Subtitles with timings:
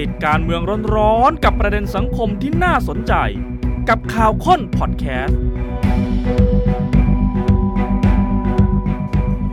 [0.00, 0.62] ติดการเมือง
[0.96, 3.14] ร้อนๆกับประเด็นสังคมที่น่าสนใจ
[3.88, 5.38] กับข่าวค้นพอดแคสต์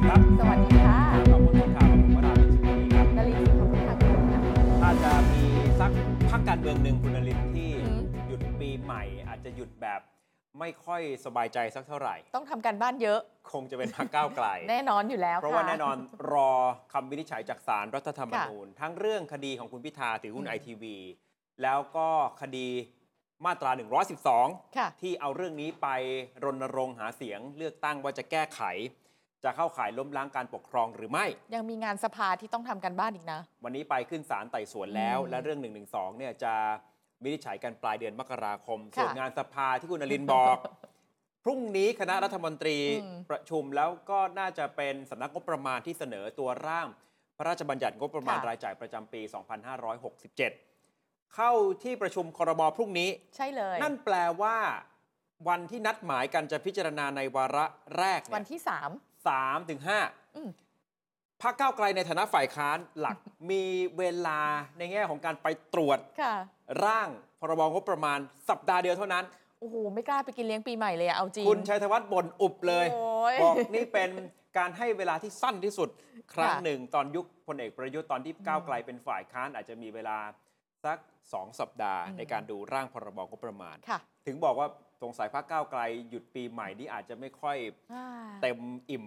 [0.05, 0.99] ครับสวัสดีค่ะ
[1.31, 4.41] ขอบคุณทุกข่าวของวราวิชีครับนลินทร์ขอบคุณค่ะคุณค่ะ
[4.81, 5.43] ถ้าจะมี
[5.79, 5.91] สัก
[6.29, 10.01] พักการเมืองหนึ่งคุณนรินทร์ที่อืม หยุดปีใหม่ อาจจะหยุดแบบ
[10.59, 13.19] ไม่ค่อยสบายใจสักเท่าไหร่ ต้องทำการบ้านเยอะ
[13.51, 15.97] คงจะเป็นพรรคก้าวไกล แน่นอนอยู่แล้วเพราะว่าค่ แน่นอน
[16.33, 16.51] รอ
[16.93, 20.97] คำวินิจฉัยจากศาลรัฐธรรมนูญ ทั้งเรื่องคดีของคุณพิธาถือหุ้นอืมไอทีวี
[21.63, 22.09] แล้วก็
[22.41, 22.67] คดี
[23.45, 23.71] มาตรา
[24.23, 25.87] 112ค่ะที่เอาเรื่องนี้ไป
[26.43, 28.61] รณรงค์หาเสียงเลือกตั้งว่าจะแก้ไข
[29.43, 36.53] จะเข้าข่ายล้มล้างการปกครองหรือไม่ ยังมีงานสภาที่ต้องทำการบ้านอีกนะ วันนี้ไปขึ้นศาลไต่สวนแล้ว อืม และเรื่อง1 1 2เนี่ยจะ
[37.23, 40.57] วินิจฉัยกันปลายเดือนมกราคมค่ะส่วนงานสภาที่คุณอรินทร์บอก
[41.43, 46.87] พรุ่งนี้คณะรัฐมนตรีอืมประชุมแล้วก็น่าจะเป็นสำนักงบประมาณที่เสนอตัวร่าง
[47.37, 49.21] พระราชบัญญัติงบประมาณค่ะรายจ่ายประจำปี
[50.47, 51.51] 2567 เข้า
[51.83, 54.57] ที่ประชุมครมพรุ่งนี้ ใช่เลย นั่นแปลว่า
[55.47, 57.65] วันที่นัดหมายกันจะพิจารณาในวาระ
[57.97, 58.89] แรกวันเนี่ยที่สาม
[59.27, 59.99] สามถึงห้า
[60.35, 60.49] อืม
[61.41, 63.17] พรรคก้าวไกลในฐานะฝ่ายค้านหลัก
[63.51, 63.63] มี
[63.97, 64.39] เวลา
[64.77, 66.35] ในแง่ของการไปตรวจค่ะ
[66.85, 69.25] ร่างพรบงบประมาณสัปดาห์เดียวเท่านั้น
[69.59, 74.09] โอ้โห ไม่กล้าไปกินเลี้ยงปีใหม่เลยอะเอาจริง คุณชัยธวัฒน์บ่นอุบเลยโอ้ยบอกนี่เป็น
[74.57, 75.89] การให้เวลาที่สั้นที่สุด
[76.33, 80.17] ครั้งค่ะหนึ่งตอนยุคพลเอกประยุทธ์ตอนที่ก้าวไกลเป็นฝ่ายค้านอาจจะมีเวลา
[80.85, 80.97] สัก
[81.33, 84.67] สองสัปดาห์อืมในการดูร่างพรบงบประมาณค่ะถึงบอกว่า
[85.01, 87.57] สงสัยพรรคก้าวไกลหยุดปีใหม่นี่อาจจะไม่ค่อย
[87.93, 88.05] อ่า
[88.41, 88.57] เต็ม
[88.91, 89.05] อิ่ม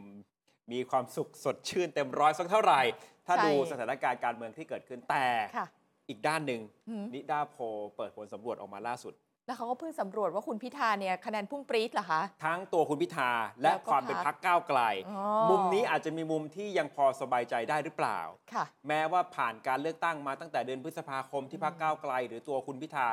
[0.72, 2.80] มีความสุขสดชื่นเต็มร้อยสักเท่าไหร่
[3.26, 5.26] ถ้าใช่ดูสถานการณ์การเมืองที่เกิดขึ้นแต่
[5.56, 5.66] ค่ะ
[6.08, 9.14] อีกด้านหนึ่งอืมนิดาโพลเปิดผลสำรวจออกมาล่าสุด
[9.46, 13.30] แล้วเขาก็เพิ่งสำรวจว่าคุณพิธาเนี่ยคะแนนพุ่งปรี๊ดเหรอคะ ทั้งตัวคุณพิธา
[13.62, 18.20] และแล้วก็ความเป็นพรพัรกคก้าวไกลอ๋อมุมนี้อาจจะมีมุมที่ยังพอสบายใจได้หรือเปล่า
[18.52, 23.08] ค่ะแม้ว่าผ่านการเลือกตั้งมาตั้งแต่เดือนพฤษภาคมที่พักก้าวไกล หรือตัวคุณพิธา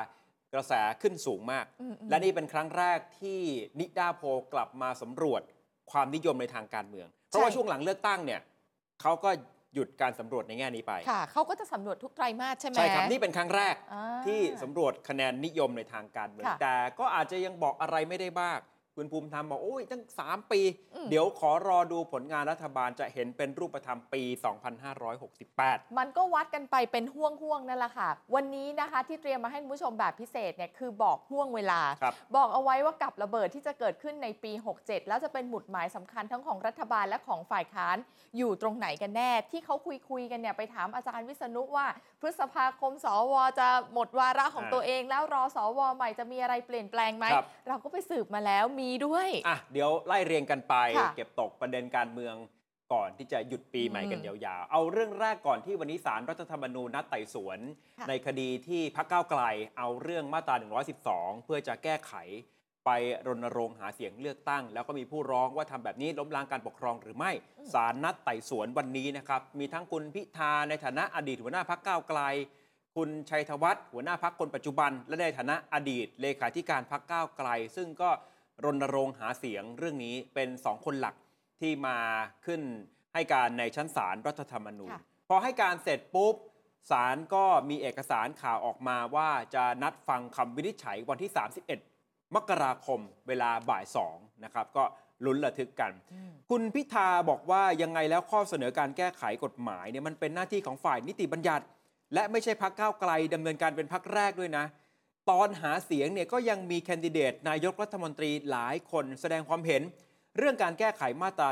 [0.53, 3.39] กระแสขึ้นสูงมากอืมอืมและนี่เป็นครั้งแรกที่
[3.79, 5.41] นิดาโพลกลับมาสำรวจ
[5.91, 8.41] ความนิยมในทางการเมืองเพราะว่าช่วงหลังเลือกตั้งเนี่ย
[9.01, 9.29] เขาก็
[9.73, 18.59] หยุดการสำรวจในแง่นี้ไป ค่ะ เขาก็จะสำรวจทุกไตรมาสใช่ไหมใช่ครับ นี่เป็นครั้งแรกอ่าที่สำรวจคะแนนนิยมในทางการเมืองค่ะแต่ก็อาจจะยังบอกอะไรไม่ได้บ้าง
[18.97, 20.61] คุณภูมิธรรมบอกโอ้ยตั้ง 3 ปี
[20.95, 24.23] อืมเดี๋ยวขอรอดูผลงานรัฐบาลจะเห็นเป็นรูปธรรมปี
[25.09, 37.97] 2568 มันก็วัดกันไปเป็นห่วงๆนั่นแหละค่ะ วันนี้นะคะที่เตรียมมาให้คุณผู้ชมแบบพิเศษเนี่ยคือบอกห่วงเวลาครับบอกเอาไว้ว่ากับระเบิดที่จะเกิดขึ้นในปี 67 แล้วจะเป็นหมุดหมายสำคัญทั้งของรัฐบาลและของฝ่ายค้าน
[38.37, 41.87] อยู่ตรงไหนกันแน่ ที่เขาคุยคุยๆกันเนี่ยไปถามอาจารย์วิษณุว่า
[42.21, 52.35] พฤษภาคมสวจะหมดวาระของอ่าตัวเอง แล้วรอสวใหม่จะมีอะไรเปลี่ยนแปลงไหมครับเราก็ไปสืบมาแล้วมีด้วย อะเดี๋ยวไล่เรียงกันไป ค่ะเก็บตกประเด็นการเมือง
[52.93, 57.59] ก่อนที่จะหยุดปีใหม่กันอืมยาวๆ เอาเรื่องแรกก่อนที่วันนี้ศาลรัฐธรรมนูญนัดไต่สวน
[57.99, 59.41] ค่ะ ในคดีที่พักก้าวไกล
[59.77, 60.55] เอาเรื่องมาตรา
[60.99, 62.13] 112 เพื่อจะแก้ไข
[62.85, 62.89] ไป
[63.27, 67.31] รณรงค์หาเสียงเลือกตั้ง แล้วก็มีผู้ร้องว่าทำแบบนี้ล้มล้างการปกครองหรือไม่
[67.73, 72.19] ศาลนัดไต่สวนวันนี้นะครับ มีทั้งคุณพิธาในฐานะอดีตหัวหน้าพักก้าวไกล
[72.95, 78.09] คุณชัยธวัฒน์หัวหน้าพักคนปัจจุบัน และในฐานะอดีตเลขาธิการพักก้าวไกล ซึ่งก็
[78.63, 81.15] รณรงค์หาเสียงเรื่องนี้เป็นสองคนหลัก
[81.59, 81.97] ที่มา
[82.45, 82.61] ขึ้น
[83.13, 86.35] ให้การในชั้นศาลรัฐธรรมนูญค่ะพอให้การเสร็จปุ๊บ
[86.91, 91.31] ศาลก็มีเอกสารข่าวออกมาว่าจะนัดฟังคำวินิจฉัยวันที่
[91.83, 94.83] 31 มกราคมเวลาบ่าย2นะครับ ก็
[95.25, 101.65] ลุ้นระทึกกันอืมคุณพิธาบอกว่ายังไงแล้วข้อเสนอการแก้ไขกฎหมายเนี่ยมันเป็นหน้าที่ของฝ่ายนิติบัญญัติ
[102.13, 104.65] และไม่ใช่พักก้าวไกลดำเนินการเป็นพักแรกด้วยนะ
[105.29, 109.81] ตอนหาเสียงเนี่ยก็ยังมีแคนดิเดตนายกรัฐมนตรีหลายคนแสดงความเห็น
[110.37, 111.49] เรื่องการแก้ไขมาตรา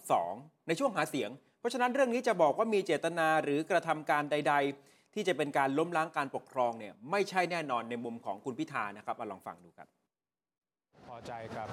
[0.00, 4.54] 112 ในช่วงหาเสียง เพราะฉะนั้นเรื่องนี้จะบอกว่ามีเจตนาหรือกระทำการใด
[4.84, 9.88] ๆ ที่จะเป็นการล้มล้างการปกครองเนี่ยไม่ใช่แน่นอนในมุมของคุณพิธานะครับเอาลองฟังดูครับ
[11.08, 11.68] พอใจกับ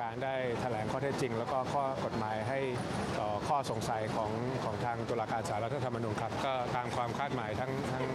[0.00, 2.58] การได้แถลงข้อเท็จจริง แล้วก็ข้อกฎหมายให้
[3.18, 4.30] ต่อข้อสงสัยของ
[4.64, 8.06] ของทางตุลาการศาลรัฐธรรมนูญครับ ก็ตามความคาดหมายทั้งทั้ง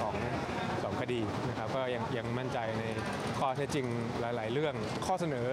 [0.00, 0.14] สอง
[1.14, 2.84] ดีนะครับก็ยังยังมั่นใจใน
[3.38, 3.86] ข้อเท็จจริง
[4.20, 4.74] หลาย ๆ เรื่อง
[5.06, 5.48] ข้อเสนอ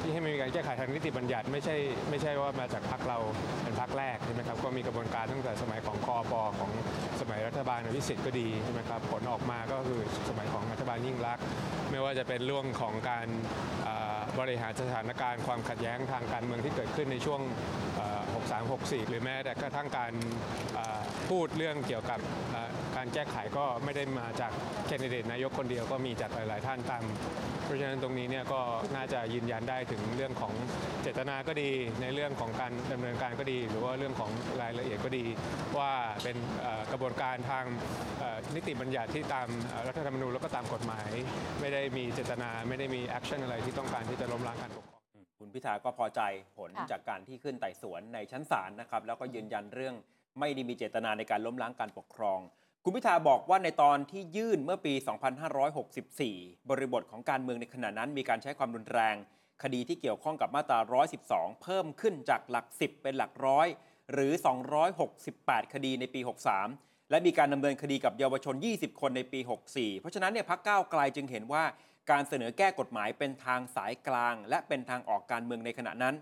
[0.00, 1.76] ที่ให้มีการแก้ไขทางนิติบัญญัติไม่ใช่
[2.10, 3.18] ไม่ใช่ว่ามาจากพรรคเรา
[3.62, 6.70] เป็นพรรคแรกใช่ไหมครับก็มีกระบวนการตั้งแต่สมัยของคอปของ
[7.20, 11.44] สมัยรัฐบาลอภิสิทธิ์ก็ดีใช่ไหมครับผลออกมาก็คือสมัยของรัฐบาลยิ่งรักษณ์
[11.90, 13.26] ไม่ว่าจะเป็นเรื่องของการ
[14.40, 17.40] บริหารสถานการณ์ความขัดแย้งทางการเมืองที่เกิดขึ้นในช่วง
[18.50, 20.12] 364 หรือแม้แต่กระทั่งการ
[21.28, 22.20] พูดเรื่องเกี่ยวกับ
[22.96, 24.52] การแก้ไขก็ไม่ได้มาจาก
[24.86, 27.02] แคนดิเดตนายกคนเดียวก็มีจากหลาย ๆ ท่านตาม
[27.64, 28.60] เพราะฉะนั้นตรงนี้เนี่ยก็
[28.96, 30.52] น่าจะยืนยันได้ถึงเรื่องของ
[31.02, 31.70] เจตนาก็ดี
[32.02, 34.30] ในเรื่องของการดำเนินการก็ดี หรือว่าเรื่องของ
[34.62, 35.24] รายละเอียดก็ดี
[35.78, 35.92] ว่า
[36.22, 36.36] เป็น
[36.92, 37.64] กระบวนการทาง
[38.54, 39.48] นิติบัญญัติที่ตาม
[39.86, 41.10] รัฐธรรมนูญแล้วก็ตามกฎหมาย
[41.60, 44.97] ไม่ได้มีเจตนาไม่ได้มี action อะไรที่ต้องการที่จะล้มล้างการปกครอง
[45.38, 46.20] คุณพิธาก็พอใจ
[46.56, 49.94] ผลค่ะจากการที่ขึ้นไต่สวนในชั้นศาลนะครับ แล้วก็ยืนยันเรื่อง
[50.38, 52.40] ไม่ได้มีเจตนาในการล้มล้างการปกครอง
[52.84, 54.94] คุณพิธาบอกว่าในตอนที่ยื่นเมื่อปี
[55.62, 59.16] 2564 บริบทของการเมืองในขณะนั้น มีการใช้ความรุนแรง
[59.62, 60.78] คดีที่เกี่ยวข้องกับมาตรา
[61.20, 63.66] 112 เพิ่มขึ้นจากหลัก 10 เป็นหลักร้อย
[64.12, 64.32] หรือ
[65.02, 66.20] 268 คดีในปี
[66.64, 69.40] 63 และมีการดำเนินคดีกับเยาวชน 20 คนในปี
[69.70, 71.64] 64 เพราะฉะนั้นเนี่ยพักก้าวไกลจึงเห็นว่า
[72.10, 76.14] การเสนอแก้กฎหมายเป็นทางสายกลาง และเป็นทางออกการเมืองในขณะนั้น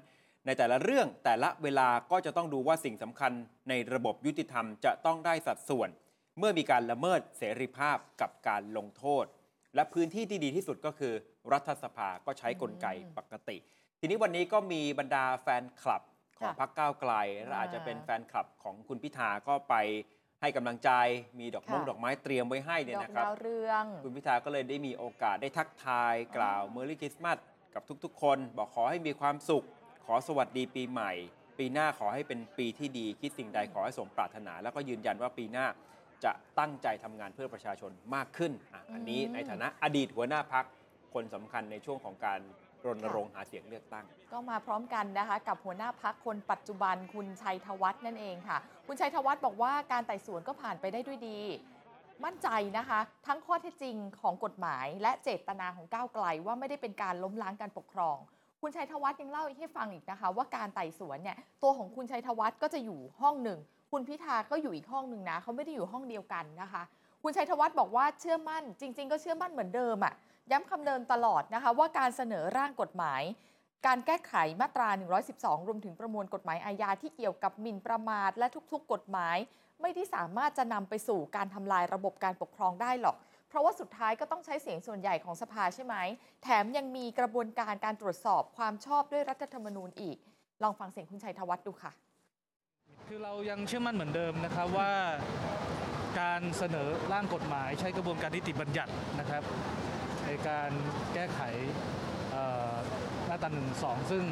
[0.46, 3.32] ในแต่ละเรื่องแต่ละเวลาก็จะต้องดูว่าสิ่งสำคัญ
[3.68, 5.88] ในระบบยุติธรรมจะต้องได้สัดส่วน
[6.38, 9.24] เมื่อมีการละเมิดเสรีภาพกับการลงโทษ
[9.74, 11.14] และพื้นที่ที่ดีที่สุดก็คือ
[11.52, 12.86] รัฐสภาก็ใช้กลไก
[13.18, 13.56] ปกติ
[14.00, 16.02] ทีนี้วันนี้ก็มีบรรดาแฟนคลับ
[16.38, 17.12] ของพรรคก้าวไกล
[17.46, 19.74] และอาจจะเป็นแฟนคลับของคุณพิธาก็ไป
[20.40, 20.90] ให้กำลังใจ
[21.40, 27.38] มีดอกมงค่ะดอกไม้เตรียมไว้ให้เนี่ยดอกนะครับดาวเรืองคุณพิธาก็เลยได้มีโอกาสได้ทักทายกล่าวเมอร์รี่คริสต์มาส
[27.74, 29.64] กับทุกๆ คน บอกขอให้มีความสุข
[30.06, 31.12] ขอสวัสดีปีใหม่
[31.58, 35.66] ปีหน้าขอให้เป็นปีที่ดี คิดสิ่งใดขอให้สมปรารถนา แล้วก็ยืนยันว่าปีหน้า
[36.24, 40.64] จะตั้งใจทำงานเพื่อประชาชนมากขึ้นอะอันนี้อืมในฐานะอดีตหัวหน้าพัก
[41.14, 42.40] คนสำคัญในช่วงของการ
[42.84, 51.38] รณรงค์หาเสียงเลือกตั้ง ก็มาพร้อมกันนะคะกับหัวหน้าพักคนปัจจุบันคุณชัยธวัฒน์นั่นเองค่ะ คุณชัยธวัฒน์บอกว่าการไต่สวนก็ผ่านไปได้ด้วยดี
[52.24, 58.16] มั่นใจนะคะ ทั้งข้อเท็จจริงของกฎหมาย และเจตนาของก้าวไกลว่าไม่ได้เป็นการล้มล้างการปกครอง
[58.62, 63.58] คุณชัยธวัฒน์ยังเล่าให้ฟังอีกนะคะ ว่าการไต่สวนเนี่ยตัวของคุณชัยธวัฒน์ก็จะอยู่ห้องหนึ่ง
[63.92, 66.82] คุณพิธาก็อยู่อีกห้องหนึ่งนะเขาไม่ได้อยู่ห้องเดียวกันนะคะ
[67.22, 70.14] คุณชัยธวัฒน์บอกว่าเชื่อมั่น จริง ๆ ก็เชื่อมั่นเหมือนเดิมอะ
[70.50, 73.22] ย้ำคำเดิมตลอดนะคะว่าการเสนอร่างกฎหมาย
[73.86, 74.88] การแก้ไขมาตรา
[75.28, 79.36] 112 รวมถึงประมวลกฎหมายอาญาที่เกี่ยวกับหมิ่นประมาทและทุกๆ กฎหมาย
[79.82, 83.16] ไม่ได้สามารถจะนำไปสู่การทำลายระบบการปกครองได้หรอก
[83.48, 85.94] เพราะว่าสุดท้ายก็ต้องใช้เสียงส่วนใหญ่ของสภาใช่ไหม
[86.42, 90.16] แถมยังมีกระบวนการการตรวจสอบความชอบด้วยรัฐธรรมนูญอีก
[90.62, 91.92] ลองฟังเสียงคุณชัยธวัฒน์ดูค่ะ
[93.06, 94.92] คือเรายังเชื่อมั่นเหมือนเดิมนะครับว่า
[96.20, 99.42] การเสนอร่างกฎหมายใช้กระบวนการนิติบัญญัตินะครับ
[100.48, 100.70] การ
[101.14, 101.40] แก้ไข
[102.30, 102.74] เอ่อ
[103.28, 104.24] มาตราหนึ่งสองซึ่ง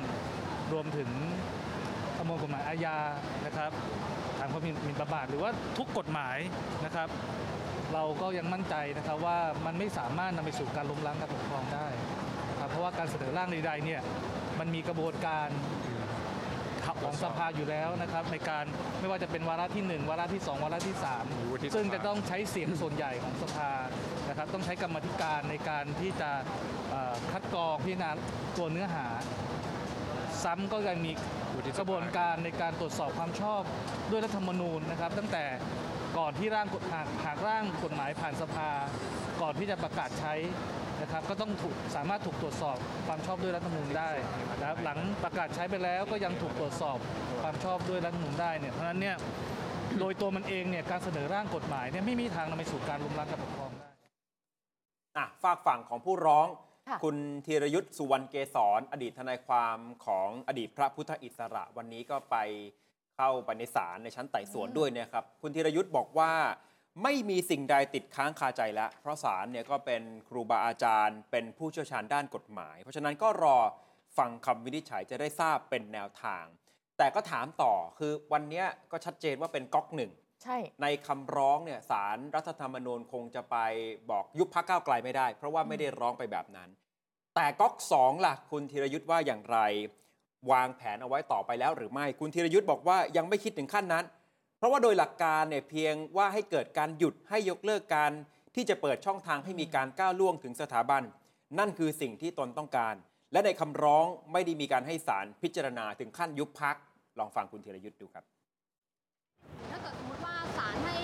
[0.72, 1.10] รวมถึง
[2.16, 2.98] ประมวลกฎหมายอาญา
[3.46, 3.70] นะครับ
[4.38, 6.36] ฐานความผิดหมิ่นประมาทหรือว่าทุกกฎหมาย
[6.84, 7.08] นะครับ
[7.92, 11.86] เราก็ยังมั่นใจนะครับว่ามันไม่สามารถนำไปสู่การล้มล้างการปกครองได้
[12.60, 14.00] ครับเพราะว่าการเสนอร่างใดๆเนี่ย
[14.58, 15.48] มันมีกระบวนการ
[17.04, 18.64] ของสภาอยู่แล้วนะครับในการ
[19.00, 23.70] ไม่ว่าจะเป็นวาระที่ 1 วาระที่ 2 วาระที่สา3ซึ่งจะต้องใช้เสียงส่วนใหญ่ของสภา
[24.28, 26.30] นะครับต้องใช้กรรมธิการในการที่จะ
[27.32, 28.10] คัดกรองพิจารณา
[28.56, 29.06] ตัวเนื้อหา
[30.44, 31.12] ซ้ำก็ยังมี
[31.78, 33.62] กระบวนการในการตรวจสอบความชอบ
[34.10, 35.44] ด้วยรัฐธรรมนูญนะครับ ตั้งแต่
[36.18, 38.68] ก่อนที่ร่างหากหากร่างกฎหมายผ่านสภา
[39.42, 40.34] ก่อนที่จะประกาศใช้
[41.04, 44.10] นะครับก็ต้องถูกสามารถถูกตรวจสอบความชอบด้วยรัฐธรรมนูญได้
[44.60, 46.98] นะครับหลังประกาศใช้ไปแล้วก็ยังถูกตรวจสอบ
[47.42, 49.16] ความชอบด้วยรัฐธรรมนูญได้เนี่ยเพราะฉะนั้นเนี่ย
[49.98, 53.88] โดยตัวมันเองเนี่ยการเสนอร่างกฎหมายเนี่ยไม่มีทางนำไปสู่การล้มล้างการปกครองได้
[55.16, 56.46] อะฝากฝั่งของผู้ร้อง
[56.88, 57.16] ค่ะคุณ
[57.46, 62.36] ธีรยุทธ์สุวรรณเกษรอดีตทนายความของอดีตพระพุทธอิสระวันนี้ก็ไป
[63.16, 66.32] เข้าไปในศาลในชั้นไต่สวนด้วยนะครับ คุณธีรยุทธ์บอกว่า
[67.02, 73.58] ไม่มีสิ่งใดติดค้างคาใจแล้ว เพราะศาลเนี่ยก็เป็นครูบาอาจารย์ เป็นผู้เชี่ยวชาญด้านกฎหมาย เพราะฉะนั้นก็รอ
[74.18, 76.44] ฟังคำวินิจฉัยจะได้ทราบเป็นแนวทาง
[76.98, 83.56] แต่ก็ถามต่อคือวันเนี้ยก็ชัดเจนว่าเป็นก๊อกหนึ่งใช่ในคำร้องเนี่ยสารรัฐธรรมนูญคงจะไป
[84.10, 86.68] บอกยุบพักก้าวไกลไม่ได้ เพราะว่าไม่ได้ร้องไปแบบนั้น
[87.34, 89.58] แต่ก๊อกสองล่ะ คุณธีรยุทธ์ว่าอย่างไร
[90.52, 94.23] วางแผนเอาไว้ต่อไปแล้วหรือไม่ คุณธีรยุทธ์บอกว่ายังไม่คิดถึงขั้นนั้นเพ
[94.64, 98.12] ราะว่าโดยหลักการเนี่ยเพียงว่าให้เกิดการหยุดให้ยกเลิกการ
[98.54, 101.02] ที่จะเปิดช่องทางให้มีการก้าวล่วงถึงสถาบัน
[101.58, 102.94] นั่นคือสิ่งที่ตนต้องการ
[103.32, 106.76] และในคำร้องไม่ได้มีการให้ศาลพิจารณาถึงขั้นยุบพัก
[107.18, 108.24] ลองฟังคุณธีรยุทธ์ดูครับ
[109.70, 110.96] ถ้าเกิดสมมติว่าศาลให้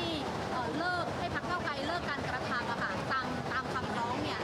[0.51, 4.41] เอ่อเลิกให้พักเก้าวไกลเลิกการกระทำอะค่ะตามตามคำร้องเนี่ย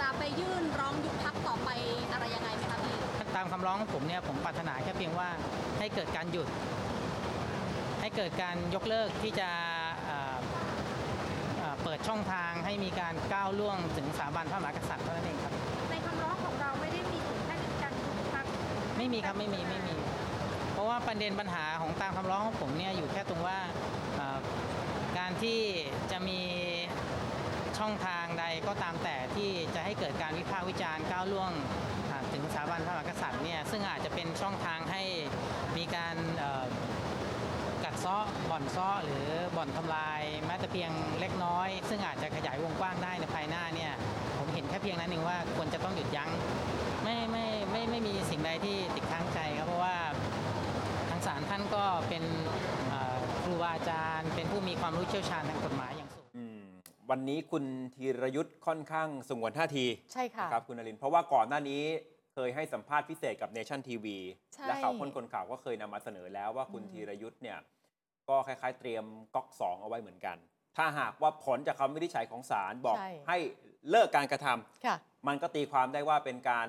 [0.00, 1.70] จะไปยื่นร้องยุบพักต่อไป
[2.12, 2.96] อะไรยังไงไหมคะพี่
[3.36, 5.28] ตามคำร้องของผมเนี่ยผมปรารถนาแค่เพียงว่า
[5.78, 6.46] ให้เกิดการหยุด
[6.84, 6.85] ให้
[8.16, 9.48] เกิดการยกเลิกที่จะ
[10.04, 10.36] เอ่อ
[11.58, 15.52] เอ่อเปิดช่องทางให้มีการก้าวล่วงถึงสถาบันพระมหากษัตริย์เท่านั้นเองครับ
[15.90, 18.44] ในคำร้องของเราไม่ได้มีถึงขั้นการยุบพัก
[18.96, 19.94] ไม่มีครับไม่มีไม่มี
[20.72, 23.58] เพราะว่าว่าประเด็นปัญหาของตามคำร้องของผมเนี่ยอยู่แค่ตรงว่า
[24.14, 24.38] เอ่อ
[25.18, 25.60] การที่
[26.10, 26.40] จะมี
[27.78, 31.52] ช่องทางใดก็ตามแต่ที่จะให้เกิดการวิพากษ์วิจารณ์ก้าวล่วง
[32.10, 35.02] อ่าถึงสถาบันพระมหากษัตริย์เนี่ยซึ่งอาจจะเป็นช่องทางให้
[35.76, 36.16] มีการ
[38.06, 43.92] เอ่อกัดเซาะบ่อนเซาะหรือบ่อนทำลายแม้แต่เพียงเล็กน้อย ซึ่งอาจจะขยายวงกว้างได้ในภายหน้าเนี่ย
[44.38, 46.30] ผมเห็นแค่เพียงนั้นเองว่าควรจะต้องหยุดยั้ง
[47.02, 49.96] ไม่ไม่ไม่ไม่มีสิ่งใดที่ติดค้างใจครับเพราะว่า
[51.08, 52.24] ทางศาลท่านก็เป็น
[52.88, 56.60] เอ่อครูบาอาจารย์ เป็นผู้มีความรู้เชี่ยวชาญทางกฎหมายอย่างสูงอืม
[57.10, 61.82] วันนี้คุณธีรยุทธ์ค่อนข้างสงวนท่าทีใช่ค่ะนะครับคุณนรินทร์เพราะว่าก่อนหน้านี้
[62.34, 64.16] เคยให้สัมภาษณ์พิเศษกับเนชั่นทีวี
[64.54, 67.58] ใช่และข่าวคนคนข่าวก็เคยนำมาเสนอแล้วว่าคุณอืมธีรยุทธ์เนี่ย
[68.28, 69.04] ก็คล้ายๆ เตรียม
[69.34, 70.36] ก๊อกสองเอาไว้เหมือนกัน
[70.76, 73.38] ถ้าหากว่าผลจากคำวินิจฉัยของศาลบอกใช่ให้
[73.90, 76.68] เลิกการกระทำค่ะ มันก็ตีความได้ว่าเป็นการ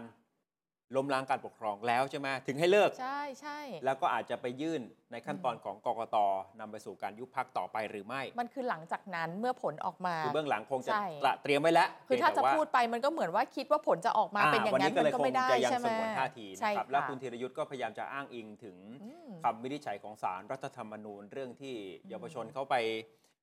[0.96, 6.18] ล้มล้างการปกครองแล้วใช่ไหมถึงให้เลิก ใช่ใช่ แล้วก็อาจจะไปยื่นในขั้นตอนของกกต
[6.60, 21.76] นำไปสู่การยุบพักต่อไปหรือไม่มันคือหลังจากนั้นเมื่อผลออกมา คือเบื้องหลังคงจะใช่ ตระเตรียมไว้แล้วคือถ้าเพีจะยงแต่ว่พูดไปมันก็เหมือนว่าคิดว่าผลจะออกมาเป็นอย่างวันั้นก็มัเลยนก็คงไม่ได้จะยังใช่ไหมสงวนท่าทีใช่นะครับแล้วะคุณธีรยุทธ์ก็พยายามจะอ้างอิงถึงอืม คำวินิจฉัยของศาลรัฐธรรมนูญ เรื่องที่
[22.10, 22.76] เยาวชนเข้าไป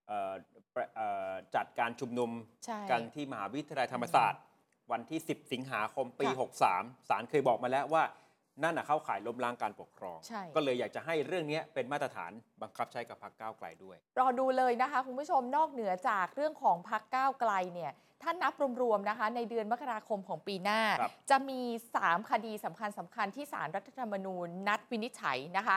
[0.09, 0.33] เอ่อ
[0.75, 2.31] ประเอ่อจัดการชุมนุม
[2.65, 4.41] ใช่ กันที่มหาวิทยาลัยธรรมศาสตร์
[4.93, 6.37] วันที่ 10 สิงหาคมปีค่ะ
[6.71, 8.05] 63ศาลเคยบอกมาแล้วว่า
[8.63, 21.61] นั่นน่ะเข้าข่ายล้มล้างการปกครองใช่ก็เลยอยากจะให้เรื่องนี้เป็นมาตรฐานบังคับใช้กับพรรคก้าวไกลด้วย รอดูเลยนะคะ คุณผู้ชมนอกเหนือจากเรื่องของพักก้าวไกลเนี่ยถ้านับรวมๆนะคะ ในเดือนมกราคมของปีหน้าครับจะมี
[21.99, 25.77] 3 คดีสำคัญสำคัญที่สารรัฐธรรมนูญ นัดวินิจฉัยนะคะ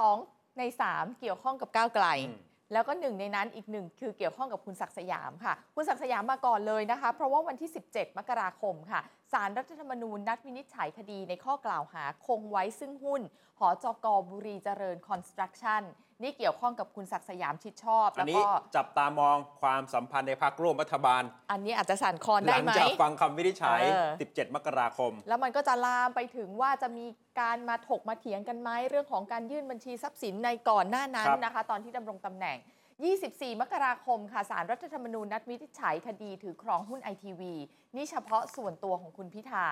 [0.00, 2.38] 2 ใน 3 เกี่ยวข้องกับก้าวไกลอืม
[2.72, 9.02] แล้วก็หนึ่งในนั้นอีกหนึ่งคือเกี่ยวข้องกับคุณศักดิ์สยามค่ะ คุณศักดิ์สยามมาก่อนเลยนะคะ เพราะว่าวันที่ 17 มกราคมค่ะ
[9.32, 13.22] ศาลรัฐธรรมนูญนัดวินิจฉัยคดีในข้อกล่าวหาคงไว้ซึ่งหุ้น
[13.58, 14.06] หจก.
[14.30, 15.82] บุรีเจริญคอนสตรักชั่น
[16.22, 27.06] นี่เกี่ยวข้องกับคุณศักดิ์สยามชิดชอบแล้วอันนี้ก็จับตามองความสัมพันธ์ในพรรคร่วมรัฐบาล อันนี้อาจจะสั่นคลอนได้ลังจากฟังคำวินิจฉัยเออ17 มกราคม แล้วมันก็จะลามไปถึงว่าจะมี
[27.40, 32.56] การมาถกมาเถียงกันไหมเรื่องของการยื่นบัญชีทรัพย์สินในก่อนหน้านั้นครับนะคะ ตอนที่ดำรงตำแหน่ง
[33.02, 37.54] 24 มกราคมค่ะสารรัฐธรรมนูญนัดวินิจฉัยคดีถือครองหุ้นไอทีวี
[37.96, 39.66] นี่เฉพาะส่วนตัวของคุณพิธา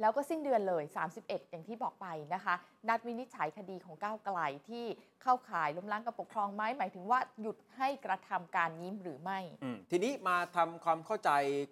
[0.00, 0.84] แล้วก็สิ้นเดือนเลย
[1.16, 2.54] 31 อย่างที่บอกไปนะคะ
[2.88, 4.38] นัดวินิจฉัยคดีของก้าวไกล
[4.68, 4.84] ที่
[5.22, 11.30] เข้าข่ายล้มล้างการปกครองไหมหมายถึงว่าหยุดให้กระทำการนี้หรือไม่อืมทีนี้มาทำความเข้าใจ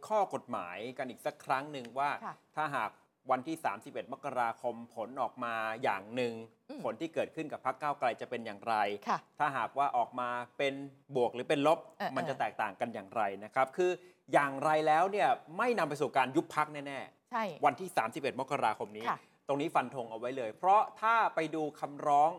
[0.09, 2.91] ข้อกฎหมายกันอีกสักครั้งหนึ่งว่าค่ะถ้าหาก
[3.31, 6.33] วันที่ 31 มกราคมผลออกมาอย่างหนึ่ง
[6.71, 8.75] อืมผลที่เกิดขึ้นกับพรรคก้าวไกลจะเป็นอย่างไร
[9.09, 10.75] ค่ะถ้าหากว่าออกมาเป็น
[11.17, 13.91] บวกหรือเป็นลบเออมันจะเออแตกต่างกันอย่างไรนะครับ คือ
[14.33, 17.00] อย่างไรแล้วเนี่ยไม่นำไปสู่การยุบพักแน่
[17.31, 22.31] ใช่ๆวันที่ 31 มกราคมนี้ค่ะตรงนี้ฟันธงเอาไว้เลย เพราะถ้าไปดูคำร้อง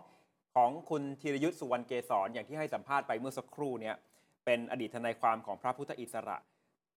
[0.55, 3.95] ของคุณธีรยุทธ์สุวรรณเกษรอย่างที่ให้สัมภาษณ์ไปเมื่อสักครู่เนี่ย
[4.45, 6.37] เป็นอดีตทนายความของพระพุทธอิสระ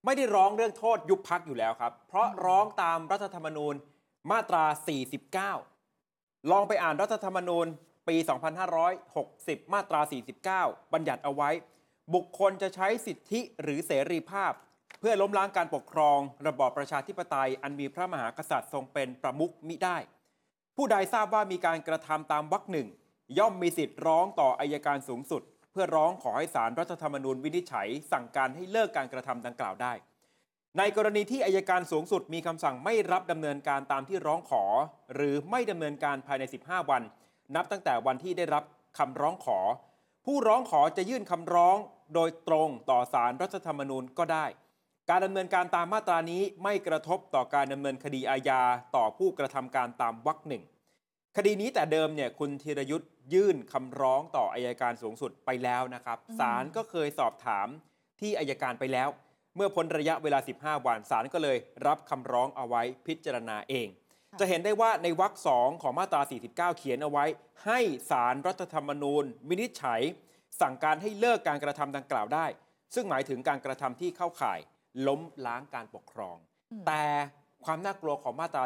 [0.04, 3.74] ไม่ได้ร้องเรื่องโทษยุบพักอยู่แล้วครับ เพราะร้องตามรัฐธรรมนูญ
[4.30, 4.64] มาตรา
[5.78, 7.66] 49 ลองไปอ่านรัฐธรรมนูญ
[8.08, 8.16] ปี
[8.94, 10.00] 2560 มาตรา
[10.66, 11.50] 49 บัญญัติเอาไว้
[12.14, 14.52] บุคคลจะใช้สิทธิหรือเสรีภาพ
[15.00, 19.96] เพื่อล้มล้างการปกครอง ระบอบประชาธิปไตย อันมีพระมหากษัตริย์ทรงเป็นประมุขมิได้
[20.76, 22.88] ผู้ใดทราบว่ามีการกระทำตามวรรคหนึ่ง
[23.38, 25.42] ย่อมมีสิทธิ์ร้องต่ออายการสูงสุด
[25.74, 29.92] เพื่อร้องขอให้ศาลรรัฐธรรมนูญวินิจฉัย สั่งการให้เลิกการกระทำดังกล่าวได้
[30.78, 34.64] ในกรณีที่อายการสูงสุดมีคำสั่งไม่รับดำเนินการตามที่ร้องขอ
[35.14, 37.02] หรือไม่ดำเนินการภายใน 15 วัน
[37.54, 38.64] นับตั้งแต่วันที่ได้รับ
[38.98, 39.58] คำร้องขอ
[40.24, 41.76] ผู้ร้องขอจะยื่นคำร้อง
[42.14, 44.46] โดยตรงต่อศาลรรัฐธรรมนูญก็ได้
[45.10, 48.62] การดำเนินการตามมาตรานี้ไม่กระทบต่อการดำเนินคดีอาญา
[48.96, 50.62] ต่อผู้กระทำการตามวรรคหนึ่ง
[51.38, 57.68] คดีนี้แต่เดิมเนี่ยคุณธีรยุทธ์ยื่นคำร้องต่ออายการสูงสุดไปแล้วนะครับอืมศาลก็เคยสอบถาม
[58.20, 59.08] ที่อายการไปแล้ว
[59.56, 63.88] เมื่อพ้นระยะเวลา 15 วันศาลก็เลยรับคำร้องเอาไว้พิจารณาเอง
[64.40, 67.24] จะเห็นได้ว่าในวรรคสองของมาตรา 49 เขียนเอาไว้
[67.64, 70.00] ให้ศาลรรัฐธรรมนูญวินิจฉัย
[70.60, 72.46] สั่งการให้เลิกการกระทำดังกล่าวได้
[72.94, 74.58] ซึ่งหมายถึงการกระทำที่เข้าข่าย
[75.06, 76.36] ล้มล้างการปกครอง
[76.72, 77.04] อืมแต่
[77.64, 78.64] ความน่ากลัวของมาตรา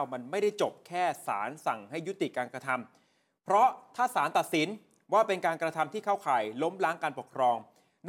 [0.00, 4.68] 49 มันไม่ได้จบแค่ศาลสั่งให้ยุติการกระทำเพราะถ้าศาลตัดสิน
[5.12, 7.56] ว่าเป็นการกระทำที่เข้าข่ายล้มล้างการปกครอง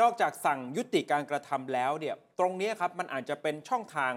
[0.02, 4.14] นอกจากสั่งยุติการกระทำแล้วเนี่ยตรงนี้ครับมันอาจจะเป็นช่องทาง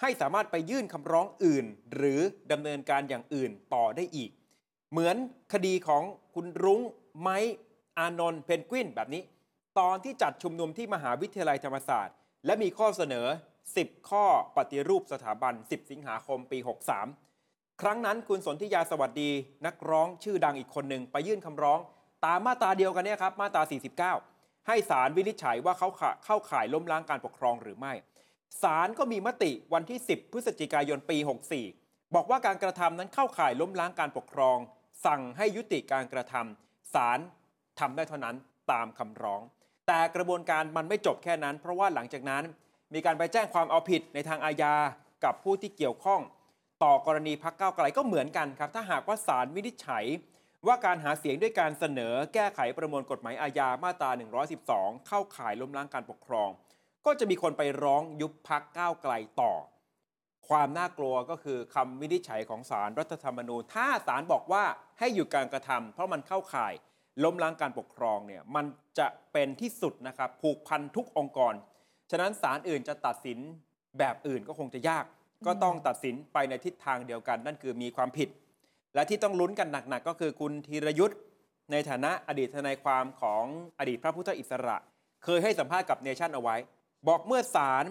[0.00, 2.20] ให้สามารถไปยื่นคำร้องอื่น หรือ
[2.52, 4.30] ดำเนินการอย่างอื่นต่อได้อีก
[4.90, 5.16] เหมือน
[5.52, 6.02] คดีของ
[6.34, 6.80] คุณรุ้ง
[7.20, 7.38] ไม้
[7.98, 9.22] อานนท์เพนกวินแบบนี้
[9.78, 12.14] ตอนที่จัดชุมนุมที่มหาวิทยาลัยธรรมศาสตร์
[12.46, 13.26] และมีข้อเสนอ
[13.74, 14.24] 10 ข้อ
[14.56, 16.58] ปฏิรูปสถาบัน 10 สิงหาคมปี
[17.18, 19.30] 63 ครั้งนั้นคุณสนธิยาสวัสดี
[19.66, 21.78] นักร้องชื่อดังอีกคนหนึ่งไปยื่นคำร้อง
[22.24, 23.62] ตามมาตราเดียวกันเนี่ยครับ มาตรา
[24.14, 25.88] 49 ให้ศาลวินิจฉัยว่าเขา
[26.24, 27.92] เข้าข่ายล้มล้างการปกครองหรือไม่
[28.62, 31.18] ศาลก็มีมติวันที่ 10 พฤศจิกายนปี
[31.66, 34.58] 64 บอกว่าการกระทำนั้นเข้าข่ายล้มล้างการปกครอง
[35.06, 37.18] สั่งให้ยุติการกระทำศาล
[37.80, 38.36] ทำได้เท่านั้น
[38.72, 39.42] ตามคำร้อง
[39.86, 42.44] แต่กระบวนการมันไม่จบแค่นั้น เพราะว่าหลังจากนั้น
[42.94, 44.74] มีการไปแจ้งความเอาผิดในทางอาญา
[45.24, 46.20] กับผู้ที่เกี่ยวข้อง
[46.84, 50.04] ต่อกรณีพักเก้าไกลก็เหมือนกันครับ ถ้าหากว่าศาลวินิจฉัย
[50.66, 54.10] ว่าการหาเสียงด้วยการเสนอแก้ไขประมวลกฎหมายอาญามาตรา
[54.58, 56.50] 112 เข้าข่ายล้มล้างการปกครอง
[57.06, 59.52] ก็จะมีคนไปร้องยุบพักก้าวไกลต่อ
[60.48, 64.64] ความน่ากลัวก็คือคำวินิจฉัยของศาลรัฐธรรมนูญ ถ้าศาลบอกว่า
[64.98, 66.72] ให้หยุดการกระทำเพราะมันเข้าข่าย
[67.24, 68.66] ล้มล้างการปกครองเนี่ยมัน
[68.98, 71.54] จะเป็นที่สุดนะครับผูกพันทุกองค์กร
[72.10, 73.38] ฉะนั้นศาลอื่นจะตัดสิน
[73.98, 75.04] แบบอื่นก็คงจะยาก
[75.46, 78.28] ก็ต้องตัดสินไปในทิศทางเดียวกัน นั่นคือมีความผิด
[78.94, 81.18] และที่ต้องลุ้นกันหนักๆ ก็คือคุณธีรยุทธ์
[81.72, 83.44] ในฐานะอดีตทนายความของ
[83.78, 84.76] อดีตพระพุทธอิสระ
[85.24, 86.56] เคยให้สัมภาษณ์กับเนชั่นเอาไว้
[87.08, 87.84] บอกเมื่อศาล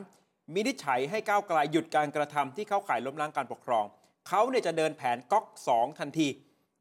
[0.53, 3.85] มินิจฉัยให้ก้าวไกลหยุดการกระทำที่เข้าข่ายล้มล้างการปกครอง
[4.27, 6.27] เขาเนี่ยจะเดินแผนก๊อก2ทันที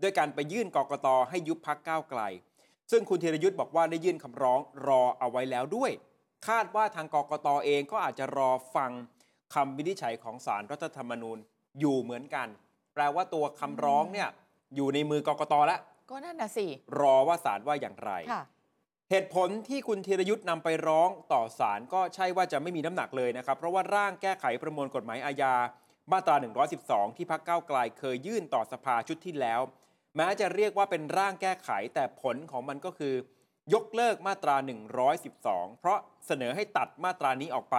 [0.02, 2.20] ด้วยการไปยื่นกกตให้ยุบพักก้าวไกล
[2.90, 5.90] ซึ่งคุณธีรยุทธ์บอกว่าได้ยื่นคำร้องรอเอาไว้แล้วด้วย
[6.48, 8.90] คาดว่าทางกกตเองก็อาจจะรอฟัง
[9.54, 11.38] คำวินิจฉัยของศาลรัฐธรรมนูญ
[11.80, 12.48] อยู่เหมือนกัน
[12.94, 14.28] แปลว่าตัวคำร้องเนี่ย
[14.76, 16.66] อยู่ในมือกกตแล้ว ก็นั่นน่ะสิ
[17.00, 18.44] รอว่าศาลว่าอย่างไรค่ะ
[19.10, 25.54] เหตุผลที่คุณธีรยุทธ์นำไปร้องต่อศาลก็ใช่ว่าจะไม่มีน้ำหนักเลยนะครับ เพราะว่าร่างแก้ไขประมวลกฎหมายอาญา
[26.12, 26.36] มาตรา
[26.76, 29.60] 112 ที่พักเก้าวไกลเคยยื่นต่อสภาชุดที่แล้ว
[30.16, 33.14] แม้จะเรียกว่าเป็นร่างแก้ไขแต่ผลของมันก็คือ
[33.72, 34.56] ยกเลิกมาตรา
[35.18, 37.76] 112 เพราะเสนอให้ตัดมาตรานี้ออกไป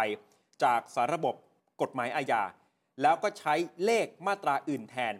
[0.63, 1.35] จากสารบบ
[1.81, 2.43] กฎหมายอาญา
[3.01, 3.53] แล้วก็ใช้
[3.85, 5.13] เลขมาตราอื่นแทน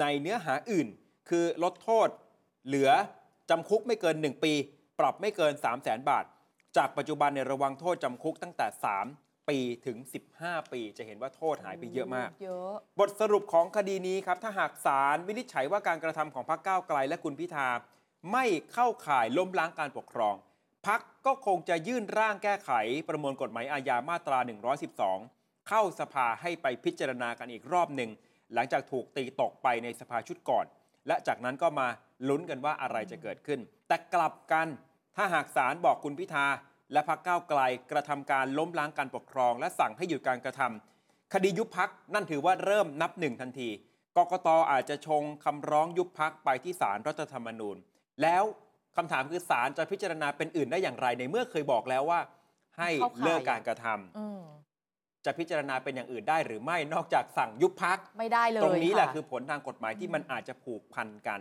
[0.00, 0.88] ในเนื้อหาอื่น
[1.28, 2.08] คือลดโทษ
[2.66, 2.90] เหลือ
[3.50, 4.52] จำคุกไม่เกิน 1 ปี
[5.00, 6.24] ปรับไม่เกิน 3 0 0แสนบาท
[6.76, 8.66] จากปัจจุบันในยระวังโทษจำคุกตั้งแต่
[9.08, 9.98] 3 ปีถึง
[10.34, 17.68] 15 ปี จะเห็นว่าโทษหายไปเยอะมาก เยอะ บทสรุปของคดีนี้ครับ ถ้าหากศาลวินิจฉัยว่าการกระทำของพรรคก้าวไกลและคุณพิธา
[18.32, 20.34] ไม่เข้าข่ายล้มล้างการปกครอง
[20.86, 22.70] พักก็คงจะยื่นร่างแก้ไข
[23.08, 24.38] ประมวลกฎหมายอาญามาตรา
[25.04, 28.10] 112 เข้าสภาให้ไปพิจารณากันอีกรอบหนึ่ง
[28.54, 30.66] หลังจากถูกตีตกไปในสภาชุดก่อน
[31.06, 31.88] และจากนั้นก็มา
[32.28, 34.68] ลุ้นกันว่าอะไรจะเกิดขึ้น แต่กลับกัน
[35.16, 36.46] ถ้าหากศาลบอกคุณพิธา
[36.92, 43.68] และพรรคก้าวไกลกระทำการล้มล้างการปกครอง และสั่งให้หยุดการกระทำคดียุบพักนั่นถือว่าเริ่มนับหนึ่งทันที
[44.16, 47.76] กกตอาจจะชงคำร้องยุบพักไปที่ศาลรัฐธรรมนูญ
[48.22, 48.42] แล้ว
[48.96, 52.20] คำถามคือศาลจะพิจารณาเป็นอื่นได้อย่างไรในเมื่อเคยบอกแล้วว่า
[52.78, 54.42] ให้เข้าข่ายเลิกการกระทำอืม
[55.24, 61.40] จะพิจารณาเป็นอย่างอื่นได้หรือไม่นอกจากสั่งยุบพรรคไม่ได้เลยตรงนี้แหละคือผลทางกฎหมายที่มันอาจจะผูกพันกัน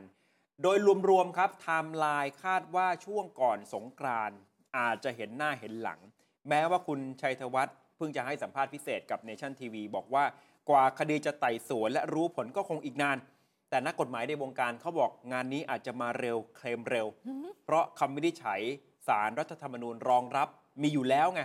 [0.64, 0.78] โดย
[1.10, 4.38] รวมๆครับไทม์ไลน์คาดว่าช่วงก่อนสงกรานต์
[4.78, 6.00] อาจจะเห็นหน้าเห็นหลัง
[6.50, 10.24] แม้ว่าคุณชัยธวัฒน์เพิ่งจะให้สัมภาษณ์พิเศษกับเนชั่นทีวีบอกว่า
[10.70, 13.18] กว่าคดีจะไต่สวนและรู้ผลก็คงอีกนาน
[13.70, 17.08] แต่นักกฎหมายในวงการเขาบอกงานนี้อาจจะมาเร็วเคลมเร็ว
[17.66, 18.62] เพราะคำวินิจฉัย
[19.08, 20.48] สารรัฐธรรมนูญรองรับ
[20.82, 21.42] มีอยู่แล้วไง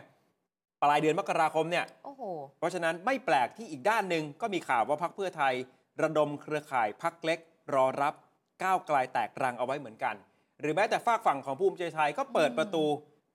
[0.82, 2.22] ปลายเดือนมกราคมเนี่ยโอ้โห
[2.58, 5.54] เพราะฉะนั้นไม่แปลกที่อีกด้านหนึ่งก็มีข่าวว่าพักเพื่อไทย
[6.02, 7.38] ระดมเครือข่ายพักเล็ก
[7.74, 8.14] รอรับ
[8.62, 10.14] ก้าวไกลแตกรังเอาไว้เหมือนกัน
[10.60, 12.84] หรือแม้แต่ฝากฝั่งของภูมิใจไทยก็เปิดประตู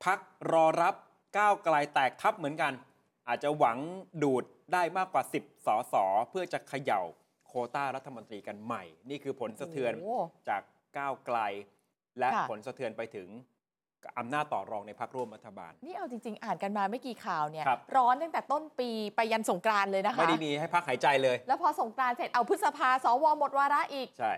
[0.06, 0.19] พัก
[0.52, 0.95] รอรับ
[1.38, 2.73] ก้าวไกลแตกทับเหมือนกัน
[3.28, 3.78] อาจจะหวัง
[4.23, 5.95] ดูดได้มากกว่า 10สส
[6.30, 7.02] เพื่อจะเขย่า
[7.50, 10.62] โควต้ารัฐมนตรีกันใหม่ นี่คือผลสะเทือนโอ้โหจาก
[10.98, 11.38] ก้าวไกล
[12.20, 13.30] และค่ะผลสะเทือนไปถึง
[14.20, 24.34] อำนาจต่อรองในพักร่วมรัฐบาล นี่เอาจริง ๆ อ่านกันมาไม่กี่ข่าวเนี่ยครับร้อนตั้งแต่ต้นปีไปยันสงกรานต์เลยนะคะ ไม่ได้มีให้พักหายใจเลย แล้วพอสงกรานต์เสร็จเอาพฤษภาสวหมดวาระอีก ใช่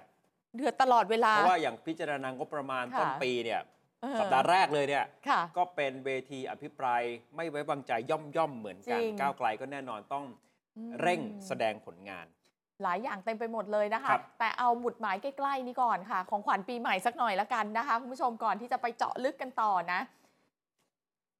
[0.55, 3.61] เดือดตลอดเวลา เพราะว่าอย่างพิจารณางบประมาณค่ะต้นปีเนี่ย
[4.01, 7.01] เออสัปดาห์แรกเลยเนี่ยค่ะก็เป็นเวทีอภิปราย
[7.35, 10.25] ไม่ไว้วางใจย่อมย่อมๆเหมือนกันจริงก้าวไกลก็แน่นอนต้อง
[10.77, 12.25] อืมเร่งแสดงผลงาน
[12.83, 19.99] หลายอย่างเต็มไปหมดเลยนะคะครับแต่เอาหมุดหมายใกล้ๆนี้ก่อนค่ะ ของขวัญปีใหม่สักหน่อยละกันนะคะ คุณผู้ชมก่อนที่จะไปเจาะลึกกันต่อนะ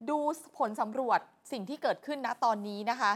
[0.08, 0.18] ดู
[0.58, 1.20] ผลสำรวจ
[1.52, 3.12] สิ่งที่เกิดขึ้นนะตอนนี้นะคะ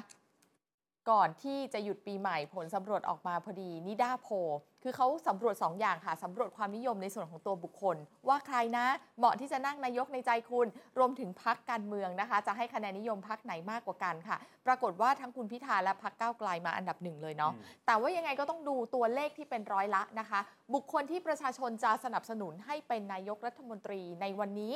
[1.10, 4.50] ก่อนที่จะหยุดปีใหม่ผลสำรวจออกมาพอดีนิด้าโพล
[4.82, 7.96] คือเขาสำรวจ 2 อย่างค่ะสำรวจความนิยมในส่วนของตัวบุคคล
[8.28, 8.86] ว่าใครนะ
[9.18, 10.66] เหมาะที่จะนั่งนายกในใจคุณ
[10.98, 20.40] รวมถึงพักการเมืองนะคะ จะให้คะแนนนิยมพักไหนมากกว่ากันค่ะ ปรากฏว่าทั้งคุณพิธาและพักก้าวไกลมาอันดับหนึ่งเลยเนาะอืมแต่ว่ายังไงก็ต้องดูตัวเลขที่เป็นร้อยละนะคะ
[20.74, 24.74] บุคคลที่ประชาชนจะสนับสนุนให้เป็นนายกรัฐมนตรีในวันนี้